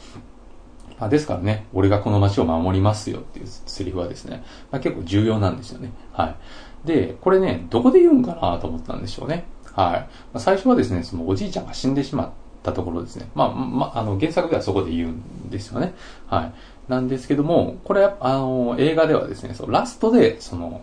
[0.98, 5.92] まあ、ですからね、俺がこの街を守りますよっていうセリフはですね、まあ、結構重要なんですよね。
[6.12, 6.26] は
[6.84, 6.86] い。
[6.86, 9.44] で、これね、どこで言うんかなと思ったんでしょうね。
[9.78, 10.38] はい。
[10.40, 12.30] 最初はですね、そのおじいちゃんが死んでしまっ
[12.64, 13.28] たところですね。
[13.36, 15.94] まあ、まあ、の、原作ではそこで言うんですよね。
[16.26, 16.52] はい。
[16.90, 20.82] なんですけども、これ、あの、映画ではですね、そのラストで、その、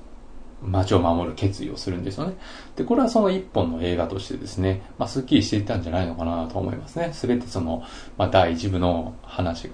[0.64, 2.36] 街を守る決意をするんですよね。
[2.78, 7.12] で、これはその一本の映画としてですね、まあ、スッキリしていたんじゃないのかなと思いますね。
[7.12, 7.84] すべてその、
[8.18, 9.68] まあ、第一部の話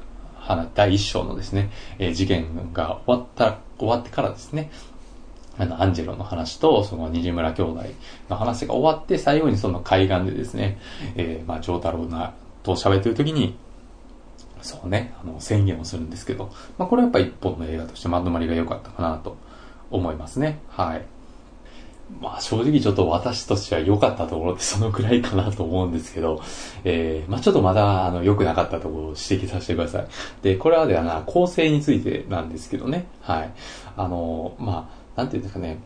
[0.48, 4.72] が、第一章のですね、えー、事件が終わった、終わってからですね、
[5.58, 7.84] あの、アンジェロの話と、その、虹村兄弟
[8.30, 10.80] の話が終わって、最後にその海岸でですね、
[11.16, 12.34] えー、まあ、長太郎な、
[12.64, 13.56] と喋ってる時に、
[14.62, 19.36] そうね、あの、宣言をするんですけど、まあ、これはやっぱ一本の映画としてまとまりが良かったかなと
[19.90, 20.60] 思いますね。
[20.70, 21.06] はい。
[22.20, 26.42] まあ正直ちょっと私としては良かったところって そのくらいかなと思うんですけど、
[26.84, 30.08] えー、まあちょっとまだあの良くなかったところを指摘させてください。
[30.42, 33.06] で、これはではな、構成についてなんですけどね。
[33.22, 33.52] はい。
[33.96, 35.80] あの、まあなんていうんですかね、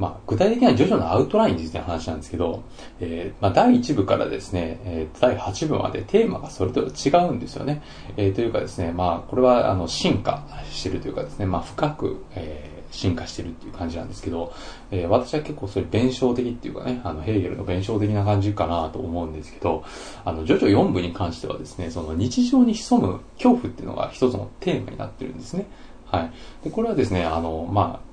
[0.00, 2.62] まあ、具体的にはジョジョのアウトラインについての話なんですけど、
[3.00, 7.82] えー、まあ、第1部からですね、えー、第8部までテーマがそれと違うんですよね。
[8.16, 14.54] えー、というかですね、まあ、これは、あの、進化してるというかですね、まあ、深く、えー、進化してるっていう感じなんですけど、
[14.90, 19.84] えー、私は結構それ弁証的っていうかね、あの、ヘーゲルの弁証的な感じかなと思うんですけど、
[20.24, 25.66] あの、ジョジョ4部に関してはですね、その日常に潜む恐怖っていうのが一つのテーマになってるんですね。
[26.06, 26.30] はい。
[26.64, 28.09] で、これはですね、あの、まあ、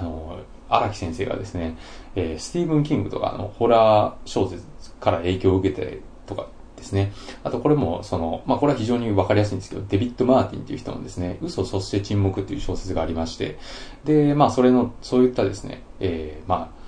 [0.00, 1.76] あの、荒木先生がですね、
[2.16, 4.64] えー、スティーブン・キングとかのホラー小説
[5.00, 7.12] から影響を受けてとかですね。
[7.42, 13.58] あとこれも、その、まあこれは非常にわかりやすいんですけど、デビッド・マーティンっていう人のですね、嘘そして沈黙っていう小説がありまして、
[14.04, 16.84] で、まあそれの、そういったですね、えー、まあ、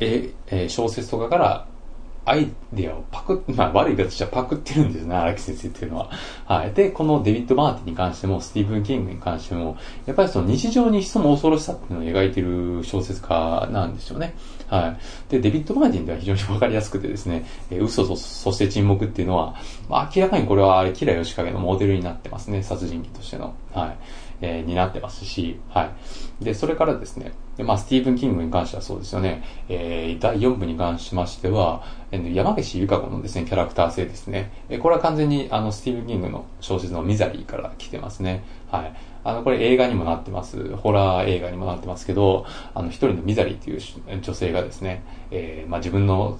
[0.00, 1.66] えー、小説とかから
[2.26, 6.10] アイディアをパクまあ悪い形はパクってるんですね、荒木先生っていうのは。
[6.44, 6.72] はい。
[6.72, 14.34] で、このデビッド・マーティンに関しても、スティーブン・キングに関しても、やっぱりその日常に潜む恐ろしさっていうのを描いてる小説家なんですよね。
[14.66, 15.30] はい。
[15.30, 19.54] で、デビッド・マーティンでは非常にわかりやすくてですね、えー、嘘と、そして沈黙っていうのは、
[19.88, 23.54] まあ明らかにこれはあれ、吉良吉影のモデルになってますね、殺人鬼としての。
[23.72, 23.96] はい。
[24.40, 25.92] えー、になってますし、は
[26.40, 26.44] い。
[26.44, 38.44] で、それからですね、でまあ、スティーブン・キングに関してはそうですよね、えー、第4部に関しましては、えー、山岸由香子のですね、キャラクター性ですね、えー、これは完全にあの、スティーブン・キングの小説のミザリーから来てますね。
[38.70, 38.94] はい。
[39.24, 40.76] あの、これ映画にもなってます。
[40.76, 46.38] ホラー映画にもなってますけど、あの、一人のミザリーという女性がですね、えー、まあ、自分の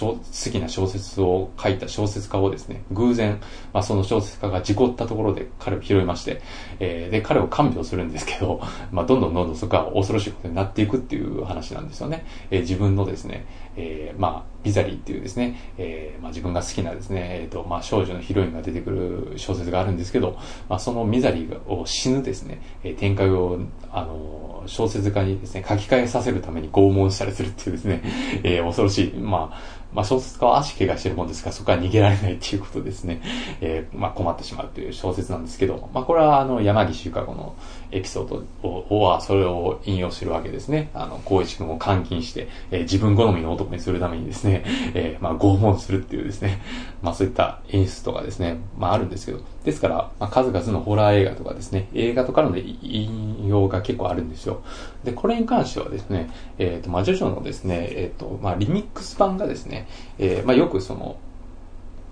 [0.00, 0.18] 好
[0.50, 3.40] きな小説を書いた小説家をですね、偶然、
[3.72, 6.42] まあ、その小説家が事故ったところで彼を拾いまして、
[6.80, 8.60] えー、で、彼を看病するんですけど、
[8.92, 12.26] まあ、どんどんどんどんそこは恐ろしいことになっていくっていう話なんですよね。
[12.50, 20.36] えー、自分のですね、えー、まあ、ビザリーっていうですね、えー、まあ、自分が好きなですね、えっ、ー、と、まあ、少女のヒロインが出てくる小説があるんですけど、
[20.68, 23.60] まあ、そのミザリーを死ぬですね、えー、展開を、
[23.92, 28.02] あの、小説家にですね、書き換えさせるために拷問したりするっていうですね、
[28.42, 33.20] えー、恐ろしい、まあ、まあ、小説家は足怪我してるもんですから、そこは逃げられないっていうことですね。
[33.60, 37.54] えー、まあ、困ってしまうという小説なんですけど、まあ、これは、あの、山岸由香子の
[37.92, 40.90] エピソードを、は、それを引用してるわけですね。
[40.94, 44.62] あの、光一君を監禁して、えー、自分好みの男にするためにですね、
[44.94, 46.60] えー、まあ、拷問するっていうですね、
[47.02, 54.62] まあ、そういった演出とかですね、まあ、あるんですけど、ですから、まあ、数々のホラー映画とかですね、映画とかの引用が結構あるんですよ。
[55.04, 61.16] で、これに関してはですね、えっ、ー、と、まあ、ジョジョのですね、えっ、と、まあ、リミックス版がですね、えー、まあ、よくその、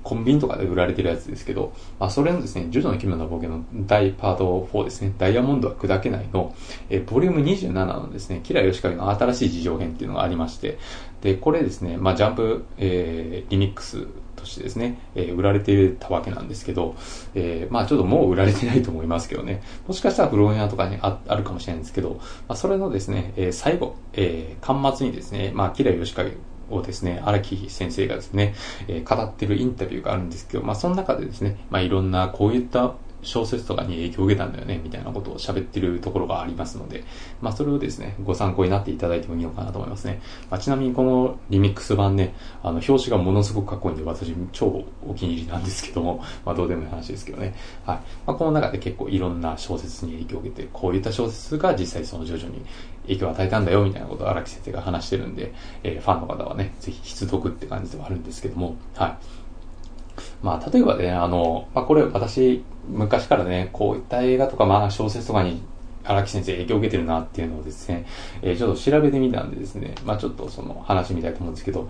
[0.05, 6.55] コンビニとかで売られてるやつですけど、まあ、それのですね、ジョジョの奇妙な冒険の大パート4ですね、ダイヤモンドは砕けないの、
[6.91, 10.79] えボリューム27のですね、キラヨシカゲの新しい事情編っていうのがありまして、
[11.23, 16.95] で、これですね、まあ、ジャンプ、えー、リミックスとしてですね、えー、売られてたわけなんですけど、
[17.35, 26.33] えー、まあちょっともう売られてないと思いますけどね、もしかしたら古本屋とかにああるかもしれないんですけど、まあ、それのですね、えー、最後、えー、端末にですね、まあ、キラヨシカゲ
[26.75, 28.55] をですね、荒木先生がですね、
[28.89, 37.05] え、語ってるインタビューがあるんですけど、まあ、その中でですね、まあ、いろんなこういった小説とかに影響を受けたんだよね、みたいなことを喋ってるところがありますので、
[37.41, 40.21] まあそれをですね、ご参考になっていただいてもいいのかなと思いますね。
[40.51, 47.55] まあ、ちなみにこのリミックス版ね、あの、表紙がものすごくかっこいいんで、私超お気に入りなんですけども、まあどうでもいい話ですけどね。
[47.85, 47.97] はい。
[48.27, 52.63] まあこの中で結構いろんな小説に影響を受けて、こういった小説が実際その徐々に
[53.05, 59.17] 影響を与えたんだよ、みたいなことを荒木先生が話してるんで、えー、ファンの方はね、ぜひ必読って感じではあるんですけども、はい。
[60.43, 65.63] まあ、例えばね、あの、まあ、これ私、昔からね、こういった映画とか、まあ、小説とかに
[66.05, 68.07] 荒木先生影響を受けてるなっていうのをですね、
[68.43, 71.89] えー、ちょっと調べてみたんでですね、まあちょっとその話みたいと思うんですけど、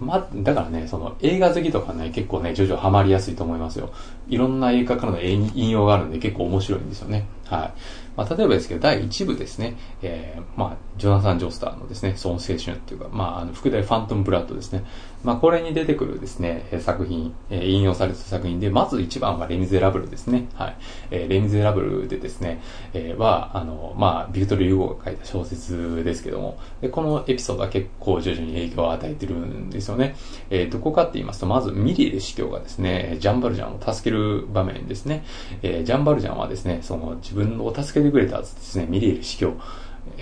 [0.00, 3.90] ま、だからね、その映画好きとかね、結構ね、徐々ハマりやすいと思いますよ。
[4.28, 7.26] いろんな映画からの引用があるんで結構面白いんですよね。
[7.44, 7.72] はい。
[8.16, 14.84] まあ、例えばですけど、第1部ですね、えー、まあ、ジョナサン・ジョースターのですね、ソン・青春っていうか、まあ、あの、副題ファントム・ブラッドですね。
[15.22, 20.48] まあ、これに出てくるですね、作品、え、引用された作品で、まず一番はレ・ミゼラブルですね。
[20.54, 20.76] はい。
[21.10, 22.62] え、レ・ミゼラブルでですね、
[22.94, 30.16] え、は、あの、まあ、ビクトル・ユーゴが書いた小説ですけども、で、このエピソードは結構徐々に影響を与えてるんですよね。
[30.48, 35.24] え、どこかって言いますと、まず、ミリール司教がですね、ジャンバルジャンを助ける場面ですね。
[35.62, 39.54] え、ジャンバルジャンはですね、その、自分を助けてくれたですね、ミリエル司教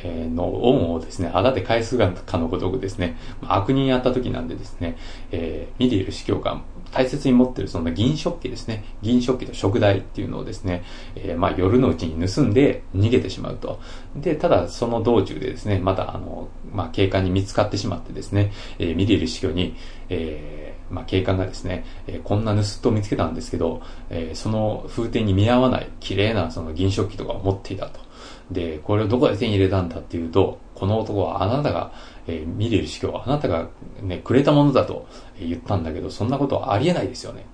[0.04, 4.96] の恩をですね、あだで返すがかのごとくですね、悪人やった時なんでですね、
[5.30, 6.60] えー、ミリエル司教が
[6.92, 10.84] 大切に持ってるその銀食器ですね、銀食器と食材っていうのをですね、
[11.16, 13.80] えー、まあ夜のうちに盗んで逃げてしまうと。
[14.16, 19.76] で、ただその道中でですね、またあの、まあ警官に見つかってしまってですね、えー、ミリエル司教に、
[20.08, 28.07] えー、まあ警官がですね、えー、こんな盗人を見つけたんですけど、えー、その風景に見合わない綺麗なその銀食器とかを持っていたと。
[28.50, 31.92] で、これをどこで手に入れたんだっていうと、この男はあなたが、
[32.26, 33.68] えー、見れる司教あなたが
[34.02, 35.06] ね、くれたものだと
[35.38, 37.46] 言ったんだけど、そんなことはありえないですよね。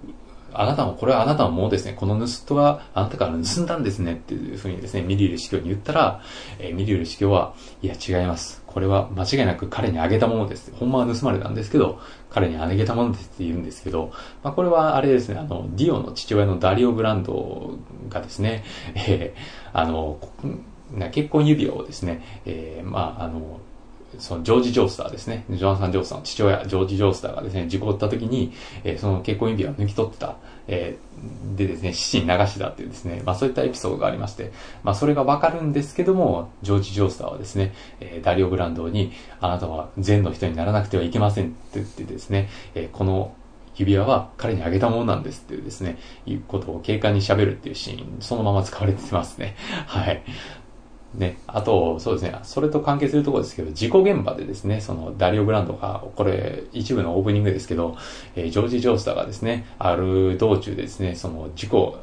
[0.57, 1.95] あなたも、これはあなたのものですね。
[1.95, 4.13] この盗人はあなたから盗んだんですね。
[4.13, 6.23] っていうふうにですね、ミリュル司教に言ったら、
[6.61, 8.63] えー、ミリュル司教は、いや違います。
[8.65, 10.73] これは間違いなく彼にあげたものです。
[10.75, 11.99] ほんまは盗まれたんですけど、
[12.31, 14.13] 彼にあげたものですって言うんですけど、
[14.45, 17.79] まあこれはあれですね、あの、ディオの父親のダリオ・ブランド
[18.09, 20.19] がですね、えー、あの、
[21.13, 23.61] 結婚指輪をですね、えー、まあ、あの、
[24.19, 25.45] そのジョージ・ジョースターですね。
[25.51, 28.53] ジョナサン・ジョースターの父親、ジョージ・ジョースターがですね、事故った時に、
[28.85, 30.37] えー、その結婚指輪を抜き取った、
[30.69, 34.53] えー、でですね、死に流したっていうですね、まあそういったエピソードがありまして、
[34.83, 43.35] まあそれがわかるんですけども、ジョージ・ジョースターはですね、えー、ダリオ・ブランドに、あなたは善の人にならなくてはいけませんって言ってですね、え、この
[43.77, 49.57] 指輪は彼にあげたものなんですっていうですね、いうことを警官に喋るっていうシーン、そのまま使われてますね。
[49.87, 50.23] はい。
[51.15, 57.97] ね、あと、そうですね、それと関係するところですけど、事故現場でですね、そのダリオ・ブランドが、これ一部のオープニングですけど、
[58.35, 61.99] えー、ジョージ・ジョースターがですね、ある道中でですね、その事故、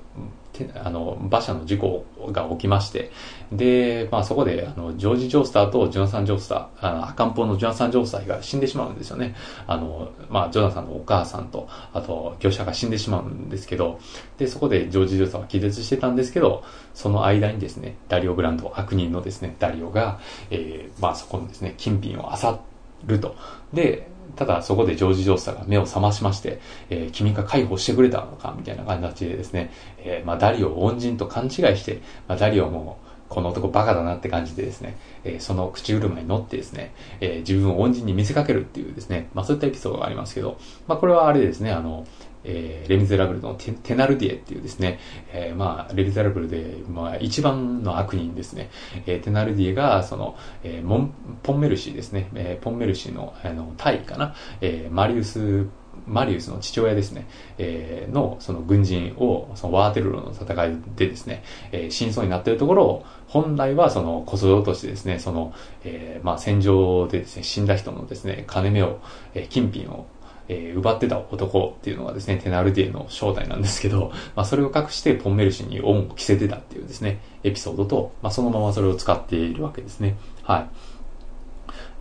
[0.75, 3.11] あの、馬車の事故が起きまして、
[3.51, 9.35] で、まあそこで、あの、ジョージ・ジョースターとジョナサン・ジョースター、あの、赤ん坊のジョナサン・ジョースターが死んでしまうんですよね。
[9.67, 13.99] あの、まあジョナサンのお母さんと、あと、業者が死んでしまうんですけど、
[14.37, 20.19] で、そこでジョージ・ジョースターは気絶してたんですけど、その間にですね、ダリオ・ブランド、悪人のですね、ダリオが、
[20.49, 22.59] えー、まあそこのですね、金品を漁
[23.05, 23.35] ると。
[23.73, 32.99] で、ただそこでジョージ・ジョースターが目を覚ましまして、えー、君が解放してくれたのかみたいな形でですね、えー、まあ、ダリオを恩人と勘違いして、まあ、ダリオも
[33.31, 42.05] この男バカだなって感じでですね、えー、その口車に乗ってですね、えー、自分を恩人に見せかけるっていうですね、まあそういったエピソードがありますけど、まあこれはあれですね、あの、
[42.43, 44.99] えー、レ・ミゼラブルのテテナルディエっていうですね、
[45.31, 48.69] えー、まあ、レ・ミゼラブルで、まあ、一番の悪人ですね、
[49.05, 55.67] えー、テナルディエが、その、えー、モン、ポンメルシーですね、えー、ポンメルシーの、あの、タイかな、えー、マリウス
[56.07, 57.27] マリウスの父親ですね、
[57.57, 68.99] えー、のその軍人をそのワーテルロの戦いでですね、えー、真相になっているところを、本来はその小僧としてですね、その、えー、まあ戦場でですね、死んだ人のですね、金目を、
[69.33, 70.05] えー、金品を
[70.47, 80.17] えー、奪ってた男っていうのがですね、テナルディエの正体なんですけど、 まあ、それを隠してポンメルシに恩を着せてたっていうですね、エピソードと、まあ、そのままそれを使っているわけですね。
[80.43, 80.67] はい。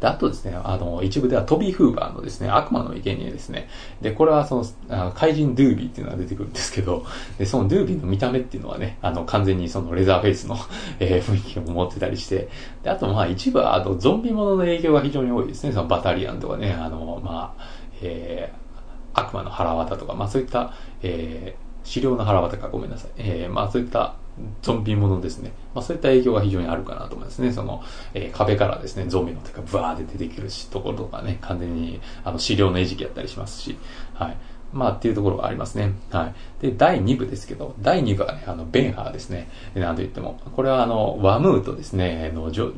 [0.01, 3.68] で、あとですね、あの、一部ではトビー・フーバーのですね、悪魔の生贄ですね。
[4.01, 7.05] で、これはその、あ怪人ドゥービーっていうのが出てくるんですけど、
[7.38, 10.57] で、そのドゥービーの見た目っていうのはね、あの、完全にそのレザーフェイスの、
[10.99, 12.49] えー、雰囲気を持ってたりして、
[12.82, 15.72] で、あとまあ一部は、あとゾンビものの影響が非常に多いですね。
[15.72, 23.11] そのバタリアンとかね、あの、まあ、えー、悪魔の腹渡とか、まあそういった、えー、資料の腹渡かごめんなさい。
[23.18, 24.16] えー、まあそういった
[24.62, 25.53] ゾンビものですね。
[25.74, 27.53] まあそういった影響が非常にあるかなと思いますね。
[27.53, 27.82] その、
[28.14, 33.76] えー、壁からですね、ゾンビの手がブワーって出てくるし、ところとかね、完全に、あの、資料の餌食やったりしますし、
[34.14, 34.36] はい。
[34.73, 35.93] まあっていうところがありますね。
[36.11, 36.62] はい。
[36.62, 39.49] で、第2部ですけど、第2部はね、あの、ベンハーですね。
[39.75, 40.39] なんと言っても。
[40.55, 42.73] これはあの、ワムーとですね、のジョ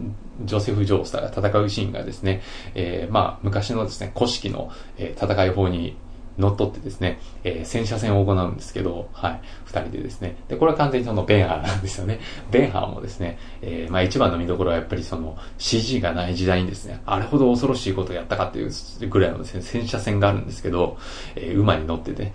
[0.44, 2.42] ジョセフ・ジョースターが戦うシーンがですね、
[2.74, 5.96] えー、まあ昔のですね、古式の、えー、戦い法に
[6.38, 10.36] 乗っ取ってですね、えー、戦車戦を行うんですけど、はい、二人でですね。
[10.48, 12.20] で、これは完全にそのベンハーなんですよね。
[12.50, 18.70] ベンハーもですね、えー、まあ一番の見どころはやっぱりその CG がない時代にですね、あれほど恐ろしいことをやったかっていう
[19.08, 20.98] ぐらいのですね、戦車戦があるんですけど、
[21.34, 22.32] えー、馬に乗ってて、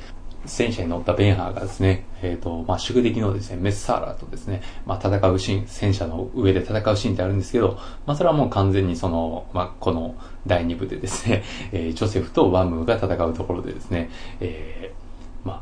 [0.47, 10.15] 戦車に乗ったベンハーがですね、えっ、ー、と、まあ、宿敵のですね、メッサーラーとですね、まあ、戦うシーン、戦車の上で戦うシーンってあるんですけど、まあ、それはもう完全にその、まあ、この
[10.47, 15.61] 第2部でですね、 えー、ジョセフとワムが戦うところでですね、えー、まあ、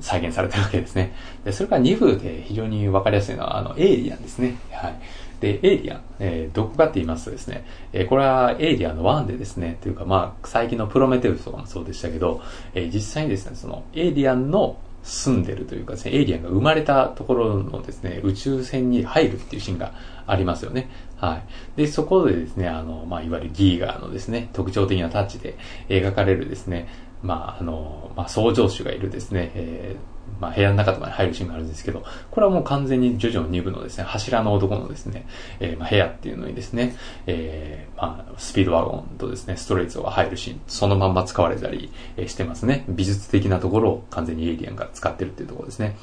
[0.00, 1.14] 再現されてるわけですね。
[1.44, 4.56] で、それから2部で非常にわかりやすいのは、あの、エイリアンですね。
[4.70, 4.94] はい。
[5.40, 12.40] で、エイリアン、えー、どこかって言いますとですね、えー、これはエイリアンの1でですね、というかまあ、最近のプロメテウスとかもそうでしたけど、
[12.74, 19.92] えー、実際にですね、その、エイリアンの住んでるというかですね、エイリアンが生まれたところのですね、宇宙船に入るっていうシーンが
[20.26, 20.90] ありますよね。
[21.18, 21.42] は
[21.76, 21.80] い。
[21.80, 25.56] で、そこでですね、あの、まあ、いわゆるギーガーのですね、特徴的なタッチで
[25.88, 26.88] 描かれるですね、
[27.22, 35.26] まあ、あの、まあ、創造主がいるですね、えーまあ、部屋の中とかに入るシーンがあるんですけど、これはもう完全にジョジョの2部のですね、柱の男のですね、
[35.58, 36.96] えー、まあ、部屋っていうのにですね、
[37.26, 41.90] えー、まあ、スピードワゴンとですね、ストレートが入るシーン、そのまんま使われたり
[42.26, 42.84] してますね。
[42.88, 45.96] 美術的なところを完全にエイリアンが使ってるっていうところですね。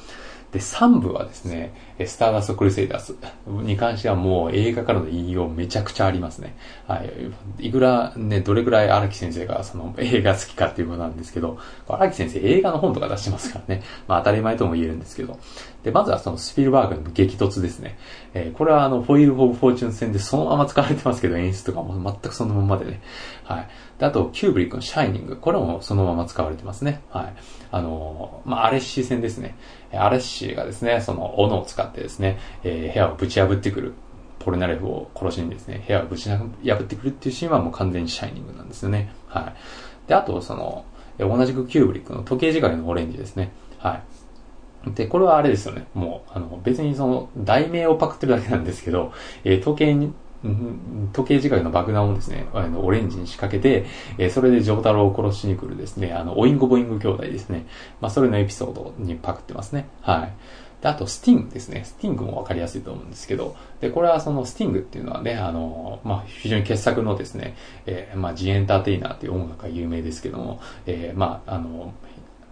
[0.52, 1.72] で、3部はですね、
[2.04, 3.14] スターダスト・クルセイダース
[3.46, 6.56] に関してはもう映画からの引用めちゃくちゃありますね。
[6.86, 7.02] は
[7.58, 7.66] い。
[7.68, 13.82] いくらね、どれぐらい荒木先生がその映画好きかっていうことなんですけど、荒木先生映画の本とか出してますからね。
[14.06, 15.38] まあ当たり前とも言えるんですけど。
[15.82, 17.98] で、まずはそのスピルバーグの激突ですね。
[18.34, 23.00] えー、これはあの、フォイル・フォブ・フォーチュン戦でそのまま使われてますけど、演出とかも全くそのままでね。
[23.44, 23.68] はい。
[23.98, 25.36] で、あと、キューブリックのシャイニング。
[25.36, 27.02] これもそのまま使われてますね。
[27.10, 27.34] はい。
[27.70, 29.56] あのー、まあ、アレッシー戦ですね。
[29.92, 33.94] アレッシーがですね、その斧を使ってですね、えー、部屋をぶち破ってくる。
[34.38, 36.46] ポルナレフを殺しにですね、部屋をぶち破
[36.80, 39.10] ってくるっていうシーンはもう完全にシャイニングなんですよね。
[39.26, 39.52] は
[40.06, 40.08] い。
[40.08, 40.84] で、あと、その、
[41.18, 43.50] 同じくキューブリックの時計仕掛けのオレンジですね。
[43.78, 44.02] は
[44.86, 44.90] い。
[44.92, 45.88] で、これはあれですよね。
[45.94, 49.12] もう、あの、別にその、題名をパクってるだけなんですけど、
[49.42, 50.12] えー、時計に
[51.12, 53.86] 時計仕掛けの爆弾をですね、あの、オレンジに仕掛けて、
[54.18, 57.66] えー、それでジョータロを殺しに来るですね、あの、オインゴボイング兄弟ですね。
[58.00, 59.88] まあ、それのエピソードにパクってますね。
[60.02, 60.32] はい。
[60.82, 61.84] で、あと、スティングですね。
[61.84, 71.94] スティングもわかりやすいと思うんですけど、で、これはそのスティングっていうのはね、あの、まあ、非常に傑作のですね、えー、まあ、ジエンターテイナーっていう音楽が有名ですけども、えー、まあ、あの、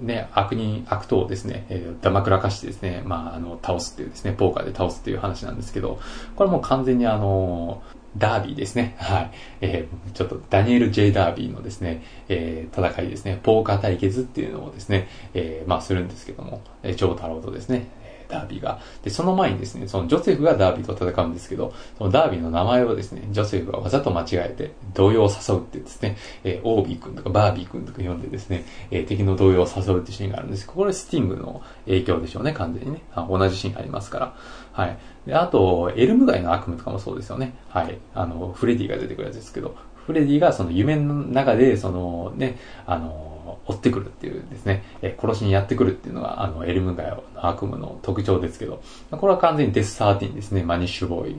[0.01, 6.01] ね、悪人、悪党をですね、えー、ダマくらかしてですね、まあ、あの、倒すっていうですね、ポーカーで倒すっていう話なんですけど、
[6.36, 7.82] これも完全にあの、
[8.16, 8.95] ダービーですね。
[8.99, 9.30] はい。
[9.61, 17.88] えー、ちょっとダニエル・ジェイ・ダービーのですね、えー、戦いですね、ポーカー対決っていうのをですね、えー、まあするんですけども、えー、ジョー太郎とですね、
[18.28, 18.80] ダービーが。
[19.02, 33.02] で、その前にですね、そのジョセフがダービーと戦うんですけど、そのダービーの名前をですね、ジョセフがわざと間違えて、動揺を誘うってですね、えー、オービー君とかバービー君とか呼んでですね、えー、敵の動揺を誘うってシーンがあるんですここでスティングの影響でしょうね、完全にね。
[33.28, 34.36] 同じシーンがありますから。
[34.72, 34.98] はい。
[35.26, 37.54] で、あと、エルム街の悪夢とかもそうですよね。
[37.68, 37.98] はい。
[38.14, 43.34] あの、フレディが出てくるやつですけど、フレディがその夢の中で、そのね、あの、
[43.66, 51.36] 追ってくるっていうですね、え殺しにやってくるっていうのが、あの、エルム街の悪夢の特徴ですけど、これは完全にデス・サーティンですね、マニッシュボーイ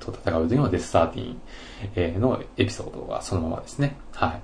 [0.00, 1.40] と戦う時のデス・サーティン、
[1.96, 3.96] えのエピソードがそのままですね。
[4.12, 4.40] はい。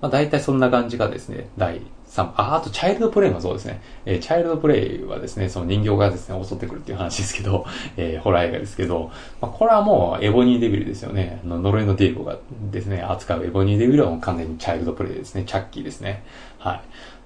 [0.00, 3.80] まあ、大体そんな感じがですね、第3、あ、あと、チャイルドプレイもそうですね。
[4.04, 7.66] えー、チャイルドプレイはですね、その人形がですね、襲ってくるっていう話ですけど、
[7.96, 11.40] えー、ホラー映画ですけど、まあ、これはもう、エボニーデビルですよね。
[11.44, 12.38] あの、呪いのデイゴが
[12.72, 15.44] ですね、扱うエボニーデビルはもう完全にチャイルドプレイですね。
[15.44, 16.24] チャッキーですね。
[16.60, 16.82] はい。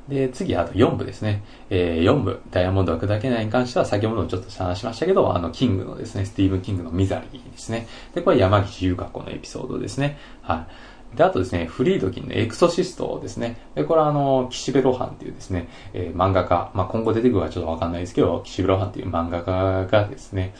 [0.08, 1.42] で、次、あと4部ですね。
[1.70, 7.86] えー、4部、ダイヤモンドは砕けないに関しては、先ほどちょっと話しましたけど、あの、キングのですね、スティーブン・キングのミザリーですね。
[8.14, 10.18] で、これ山岸優香子のエピソードですね。
[10.42, 10.66] は
[11.14, 11.16] い。
[11.16, 13.56] で、あとですね、フリードキンのエクソシストですね。
[13.74, 20.54] で、これはあの、岸辺露伴っていうですね、えー、漫画家、まあ、今後出てくるかちょっとわかんないですけど、岸辺露伴っていう漫画家がですね、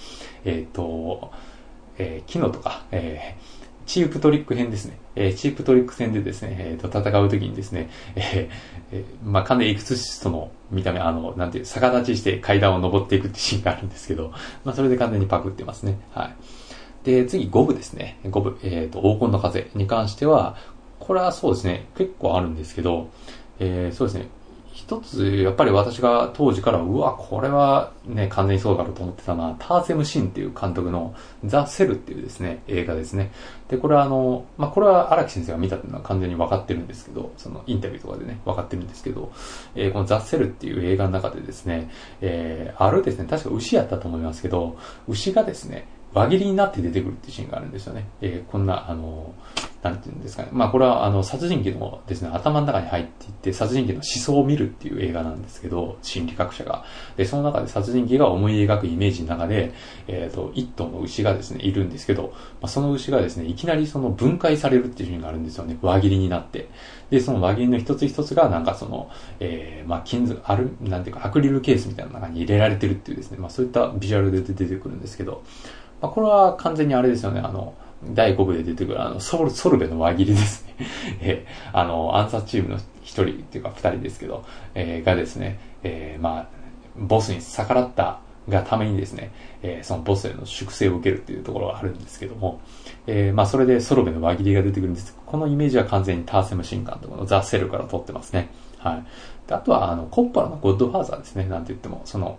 [0.44, 1.32] えっ、と、
[1.98, 3.53] えー、キノとか、えー、
[3.86, 4.98] チープトリック編ですね。
[5.16, 8.48] えー、チープトリック戦でですね、えー、と戦うときにですね、えー
[8.92, 14.32] えー、まあ、完全にエクスシストの見た目、あの、なんていう、逆立ちして階段を登っていくってシーンがあるんですけど、
[14.64, 15.98] まあ、それで完全にパクってますね。
[16.12, 16.34] はい。
[17.04, 18.18] で、次、5部ですね。
[18.24, 20.56] 5部、えっ、ー、と、黄金の風に関しては、
[20.98, 23.10] これはそうですね、結構あるんですけど、
[23.58, 24.28] えー、そうですね、
[24.74, 31.14] 一つ、やっぱり私が当時から、うわ、これはね、完全にそうだろうと思ってたのは、ターセム・シンっていう監督の
[31.44, 33.30] ザ・セルっていうですね、映画ですね。
[33.68, 39.30] で、これはあの、まあ、これは荒木先生が見たっていうのは完全に分かってるんですけど、そのインタビューとかでね、分かってるんですけど、
[39.76, 41.88] えー、このザ・セルっていう映画の中でですね、
[42.20, 48.08] えー、あるですね、確か牛やったと思いますけど、牛がですね、輪切りになって出てくるっていうシーンがあるんですよね。
[48.20, 49.34] えー、こんな、あの、
[49.84, 50.48] なんていうんですかね。
[50.50, 56.84] まあこれはあの殺人鬼のですね、頭の中に入っていって殺人鬼の思想を見るっていう映画なんですけど、心理学者が。
[57.18, 59.74] で、その中で殺人鬼が思い描くイメージの中で、
[60.08, 65.76] えっ、ー、と、一頭の牛がですね、いるんですけど、まあ、その牛がですね、いきなりその分解されるっていうシーンがあるんですよね。
[65.82, 66.70] 輪切りになって。
[67.10, 75.42] で、その輪切りの一つ一つがなんかその、えー、まあ金属、ある、なんていうかアクリルケースみたいな中に入れられてるっていうですね、まあそういったビジュアルで出てくるんですけど、
[76.04, 77.72] まあこれは完全にあれですよね、あの、
[78.10, 80.74] 第5部で出てくるあのソルソルベの輪切りですね。
[81.20, 84.44] えー、あの、暗殺チームの一人っていうか二人ですけど、
[84.74, 86.46] えー、がですね、えー、まあ、
[86.98, 89.32] ボスに逆らったがためにですね、
[89.62, 92.60] えー、そのボスへの粛清を受けるっていうところがあるんですけども、
[93.06, 98.50] えー、まあそれでソロベの輪切りが出てくるんですこのイメージは完全にターセム新監督のザ・セルから撮ってますね。
[98.78, 99.04] はい。
[99.48, 102.38] であとは、あの、コッパラのゴッドファーザーですね、なんて言っても、その、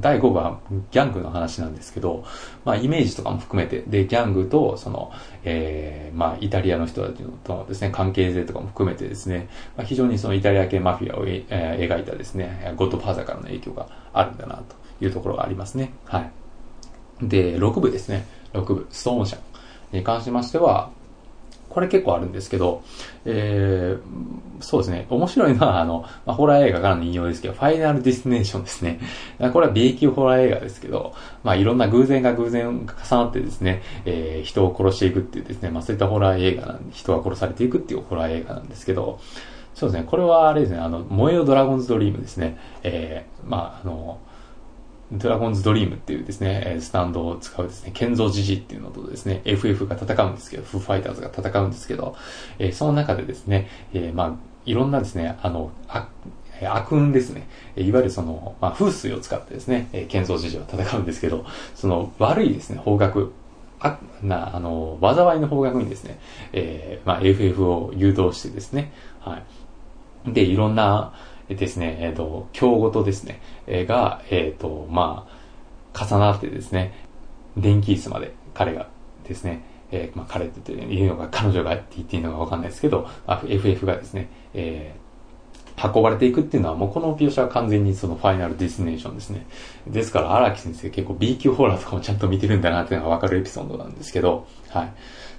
[0.00, 0.58] 第5部は
[0.90, 2.24] ギャングの話なんですけど、
[2.64, 5.12] まあイメージとかも含めて、で、ギャングと、その、
[5.44, 15.92] えー、まあイタリアの人たちとのですね、関係性とかも含めてですね、まあ、非常にそのイタリア系マフィアを、えー、描いたですね、ゴッドファーザーからの影響があるんだな、というところがありますね。
[16.04, 16.30] はい。
[17.22, 18.26] で、6部ですね。
[18.52, 19.38] 6部、ストーンシャ
[19.92, 20.90] ンに関しましては、
[21.72, 22.82] これ結構あるんですけど、
[23.24, 25.06] えー、そうですね。
[25.08, 29.00] 面白いのは、あの、まあ、ホラー映画からの引用ですけど、ファイナルディスティネーションですね。
[29.52, 39.20] これは B 級ホラー映画ですけど、まあ、いろんな偶然が偶然が重なってですね、えー、人を殺していくっていうですね、まあ、そういったホラー映画なんで、人が殺されていくっていうホラー映画なんですけど、
[39.74, 40.06] そうですね。
[40.08, 42.58] これはあれですね、あの、燃えよドラゴンズドリームですね。
[42.82, 44.18] えー、まあ、あの、
[45.12, 52.16] ドラゴンズドリームっていうですね、スタンドを使うですね、建造時事っていうのとですね、FF が戦うんですけど、フーファイターズが戦うんですけど、
[52.58, 54.34] えー、その中でですね、えー、まあ、
[54.64, 56.08] いろんなですね、あの、あ
[56.64, 57.48] 悪運ですね。
[57.76, 61.44] いわゆるその、まあ、風水を使ってですね、建造時事は戦うんですけど、
[61.74, 63.32] その悪いですね、方角、
[63.80, 66.18] あ、な、あの、災いの方角にですね、
[66.52, 69.42] えー、まあ、FF を誘導してですね、は
[70.28, 70.32] い。
[70.32, 71.12] で、いろんな、
[71.54, 75.26] ですね、えっ、ー、と、今日ごとですね、えー、が、えっ、ー、と、ま
[75.94, 76.92] あ、重なってですね、
[77.56, 78.88] 電気椅子まで彼が
[79.26, 83.08] ですね、えー、まあ、彼って言うのが、彼女がって言っていいのかわかんないですけど、
[83.46, 89.46] FF がですね、えー、運ばれていくっていうのは、もうこの描写は完全にそのファイナルディスネーションですね。
[89.86, 94.92] ですから、荒木先生結構 B 級ホラーとかもちゃんと見てるんだなっていうのがわかるエピソードなんですけど、はい。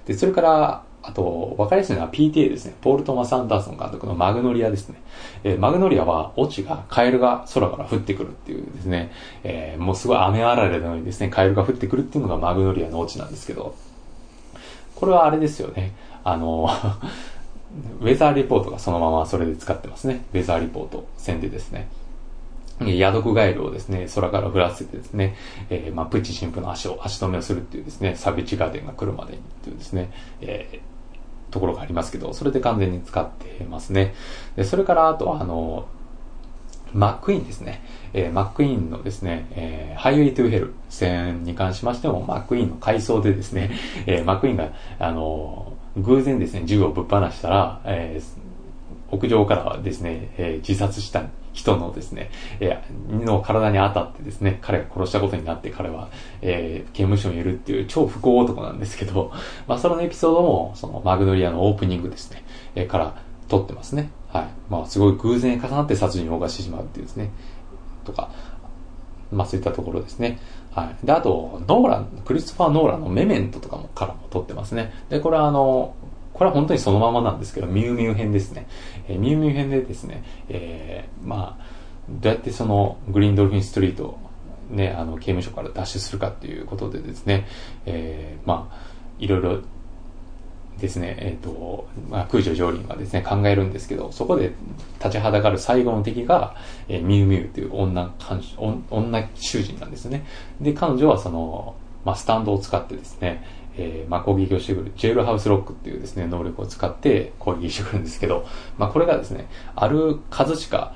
[0.06, 2.74] で、それから、あと、わかりやすいのは PTA ですね。
[2.80, 5.02] ポール・トマス・アンダーソン監督のマグノリアですね。
[5.44, 13.74] えー、マグノリアは、オチが、カエルが空から降ってくるっていうですね、えー、もうすごい雨あられのようにですね、カエルが降ってくるっていうのがマグノリアのオチなんですけど、
[14.94, 15.92] これはあれですよね。
[16.24, 16.70] あの、
[18.00, 20.24] ウェザーリポートがそのままそれで使ってますね。
[20.32, 21.88] ウェザーリポート戦でですね。
[22.80, 25.36] ヤドクガエルをですね、空から降らせてですね、
[25.70, 30.93] えー、まあ、プッチ神父の足を、足止めをするっていうですね、サヴェジガーデンが来るまでにっていうですね、えー
[31.54, 34.12] ところがありますけど、それで完全に使ってますね。
[34.56, 35.86] で、それから、あとは、あの、
[36.92, 37.82] マックイーンですね。
[38.12, 43.70] えー、マックイーンのですね、えー、ハイウェイトゥーヘル戦に関しましても、マックイーンの回想でですね、
[44.06, 48.43] えー、マックイーンが、あの偶然ですね、銃をぶっ放したら、えー、
[49.10, 52.30] 屋上からですね、えー、自殺した人のですね、
[52.60, 56.10] えー、の体に当たってですね、彼が殺したことになって彼は、
[56.42, 59.32] えー、刑務所にいるっていう超不幸男なんですけど、
[59.66, 62.44] まあそのエピソードも、そのマグノリアのオープニングですね、
[62.74, 63.14] えー、から
[63.48, 64.10] 撮ってますね。
[64.28, 64.46] はい。
[64.68, 67.30] まあすごい偶然重なって殺人を犯してしまうっていうですね、
[68.04, 68.30] とか、
[69.30, 70.38] まあそういったところですね。
[70.74, 71.06] はい。
[71.06, 74.92] で、あと、ノーラン、クリストファー・ノーランのメメントとかもからも撮ってますね。
[75.08, 75.94] で、これはあの、
[76.34, 78.66] これは本当にそのままなんですけど、ミュウミュウ編ですね。
[79.08, 81.64] えー、ミュウミュウ編でですね、えー、まあ、
[82.10, 84.18] どうやってそのグリーンドルフィンストリート、
[84.68, 87.46] ね、あの、刑務所から脱出するかっていうことでですね、
[87.86, 88.76] えー、まあ、
[89.18, 89.60] いろいろ
[90.78, 94.52] ですね、えっ、ー、と、まあ、空女上輪はですね、考えるんですけど、そこで
[94.98, 96.56] 立ちはだかる最後の敵が、
[96.88, 98.12] えー、ミュウミュウという女、
[98.90, 100.26] 女囚人なんですね。
[100.60, 103.44] で、彼女はその、まあ、スタンドを使ってですね、
[103.76, 108.46] えー、まあ、攻撃をしてくる、ジェールハウスロックっていうですね、能力を使って攻撃してくるんですけど、
[108.78, 110.94] まあ、これがですね、ある数しか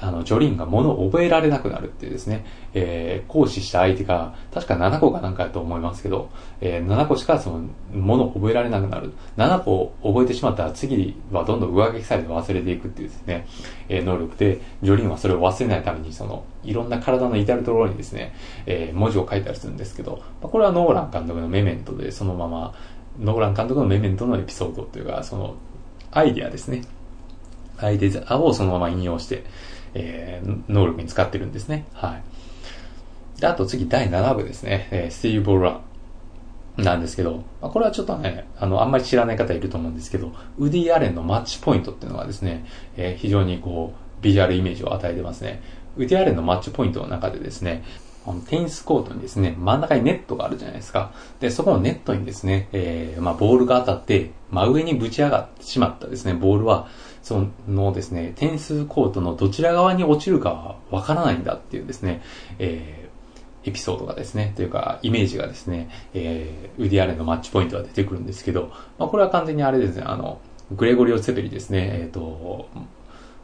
[0.00, 6.30] あの、ジョリンが物を覚えられなくなるっていうですね、えー、行使した相手が、確か7個かなんかやと思いますけど、
[6.60, 9.12] えー、7個しかその、物を覚えられなくなる。
[9.36, 13.46] 7個覚えてしまったら次はどんどん上書きされて忘れていくっていうですね、
[13.88, 18.34] えー、能力で、ジョリンはそれを忘れないために、その、いろんな体の至るところにですね、
[18.66, 22.74] えー、文字を書いたりするんですけど、まあ、これはノーラン監督のメメントで、そのまま、
[23.18, 25.54] ノーラン監督のメメントのエピソードっていうか、その、
[26.10, 26.82] アイディアですね。
[27.78, 29.44] アイデアをそのまま引用して、
[29.94, 31.86] えー、能力に使ってるんですね。
[31.92, 32.16] は
[33.38, 33.40] い。
[33.40, 34.88] で、あと次第7部ですね。
[34.90, 35.80] えー、スティーブ・ボーラ
[36.78, 42.64] ンなんですけど、まあ、これはちょっとね、あの、あんまり知らない方いると思うんですけど、ウディ・アレンのマッチポイントっていうのがですね、
[42.96, 45.62] えー、非常にこう、ビジュアルイメージを与えてますね。
[45.96, 47.82] ウディ・アレンのマッチポイントの中でですね、
[48.24, 51.12] あのテニスコートにですね、真ん中にネットがあるじゃないですか。
[51.40, 56.88] で、そこのネットにですね、えー、まあ、ボールが当たって、真上にぶち上がってしまったですね、ボールは、
[57.22, 62.22] そのですね、点数コートのどちら側に落ちるかはわからないんだっていうですね、
[62.58, 70.40] えー、エピソードがですね、というか、イメージがですね、えー、ウディアレンのマッチポイントが出てくるんですけど、まあ、これは完全にあれですね、あの、
[70.72, 72.68] グレゴリオ・ツェペリですね、えっ、ー、と、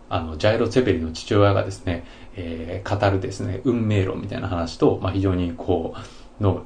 [0.08, 2.04] あの、ジャイロ・ツェペリの父親がですね、
[2.34, 5.94] えー、語るですね、運命論みたいな話と、まあ、非常にこ
[6.40, 6.64] う、の、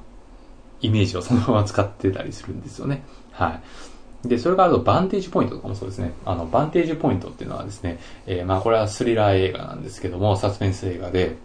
[0.81, 3.05] イメージをそのまま使ってたりするんですよね。
[3.33, 3.63] はい。
[4.25, 6.13] で、それからあと、バンテージポイントとかもそうですね。
[6.25, 11.37] あの、バンテージポイントっていうのはですね、えー、まあ、これはスリラー映画なんですけども、サスペンス映画で、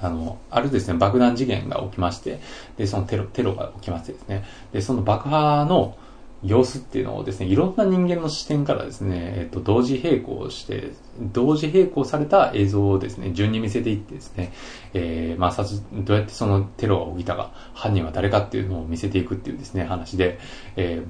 [0.00, 2.40] あの、あるですね、爆弾事件が起きまして、
[2.78, 5.96] で、そのテロ、テロが起きましてですね、で、その爆破の、
[6.42, 14.52] 様子っていうのをですね、いろんな人間の視点からですね、えっと、同時並行して、同時並行された映像をですね、順に見せていってですね、
[14.94, 20.38] えー、まあ、殺、どうやってそのテロが起きたか、犯人は誰かっていうのを見せていくっていうですね、話で、
[20.76, 21.04] えー、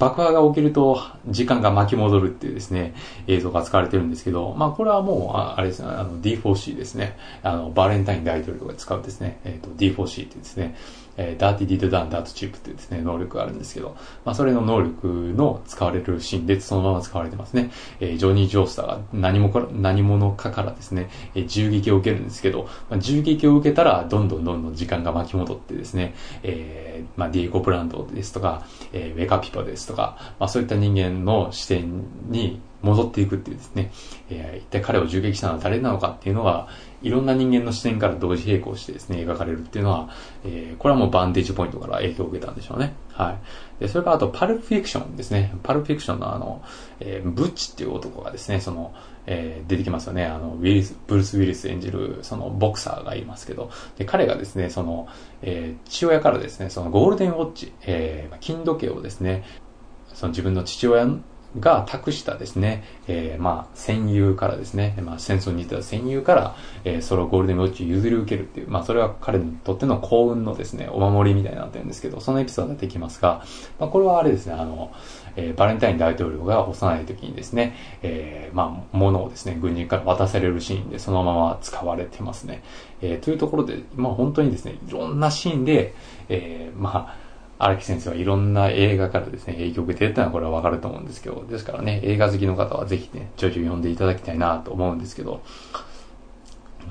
[0.00, 2.94] 爆破が起きると時間が巻き戻るっていうですね、
[3.28, 10.74] 映像が使われてるんですけど、まあ、これはもう、あれですね、あの D4C ですね、あの、バレンタイン大統領が使うですね、えっ、ー、と、D4C ってですね、
[11.16, 15.06] えー、ダーティディーズダンダートチープっていうですね、能力があるんですけど、まあ、それの能力
[15.36, 17.70] の使われるシーンでそのまま使われてますね。
[18.00, 33.90] えー、ジョニー・ジョースターが何もから、何者かからですね、えー、銃撃を受けるんですけど、まあ、銃撃を受けたら、どんどんどんどん時間が巻き戻ってですね、えー、まあ、ディエゴ・ブランドですとか、えー、ウェカピポですとか、まあ、そういった人間の視点に戻っていくっていうですね、
[34.30, 36.68] えー、一体彼を銃撃したのは誰なのかっていうのは、
[37.06, 40.10] いろんな人間の視点から同時並行してですね、描かれるっていうのは、
[40.44, 42.94] えー、これはもうバンテージポイントから影響を受けたんでしょうね。
[43.12, 43.38] は
[43.78, 43.80] い。
[43.80, 45.54] で、それからあと、パルフィクションですね。
[45.62, 46.62] パルフィクションのあの、
[46.98, 48.92] えー、ブッチっていう男がですね、その、
[49.26, 50.26] えー、出てきますよね。
[50.26, 55.06] あの、ウィリス、ブルース・ウィリス演じる、その、ボクサーがいますけど、で、彼がですね、その、
[55.42, 59.44] えー、父親からですね、そのゴールデンウォッチ、えー、金時計をですね、
[60.12, 61.06] その自分の父親
[61.58, 73.44] が託したですね、えー、まあ、戦友からですね、まあ、戦争にいた戦友から、えー、それをゴールデンウォッチを譲り受けるっていう、まあ、それは彼にとっての幸運のですね、お守りみたいになってるんですけど、そのエピソードができますが、
[73.78, 74.92] まあ、これはあれですね、あの、
[75.36, 82.62] えー、バレンタイン大統領が幼い時にですね、えー、まあ、物をですね、軍人から渡されるシーンでそのまま使われてますね。
[83.02, 85.94] えー、というところで、まあ、本当にですね、いろんなシーンで、
[86.28, 87.25] えー、まあ、
[87.58, 95.42] 荒木先生はいろんな映画からですね、影響を受けてるってのはこれはわかると思うんですけど、ですからね、映画好きの方はぜひね、ジョジョ読んでいただきたいなと思うんですけど、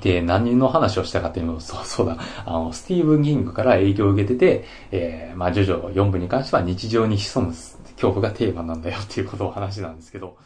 [0.00, 10.36] で、何の話をしたかというと、 そうそうだ、あの、スティーブン・ギングから影響を受けてて、えー、まあ、ジョジョ4部に関しては日常に潜む恐怖がテーマなんだよっていうことを話なんですけど、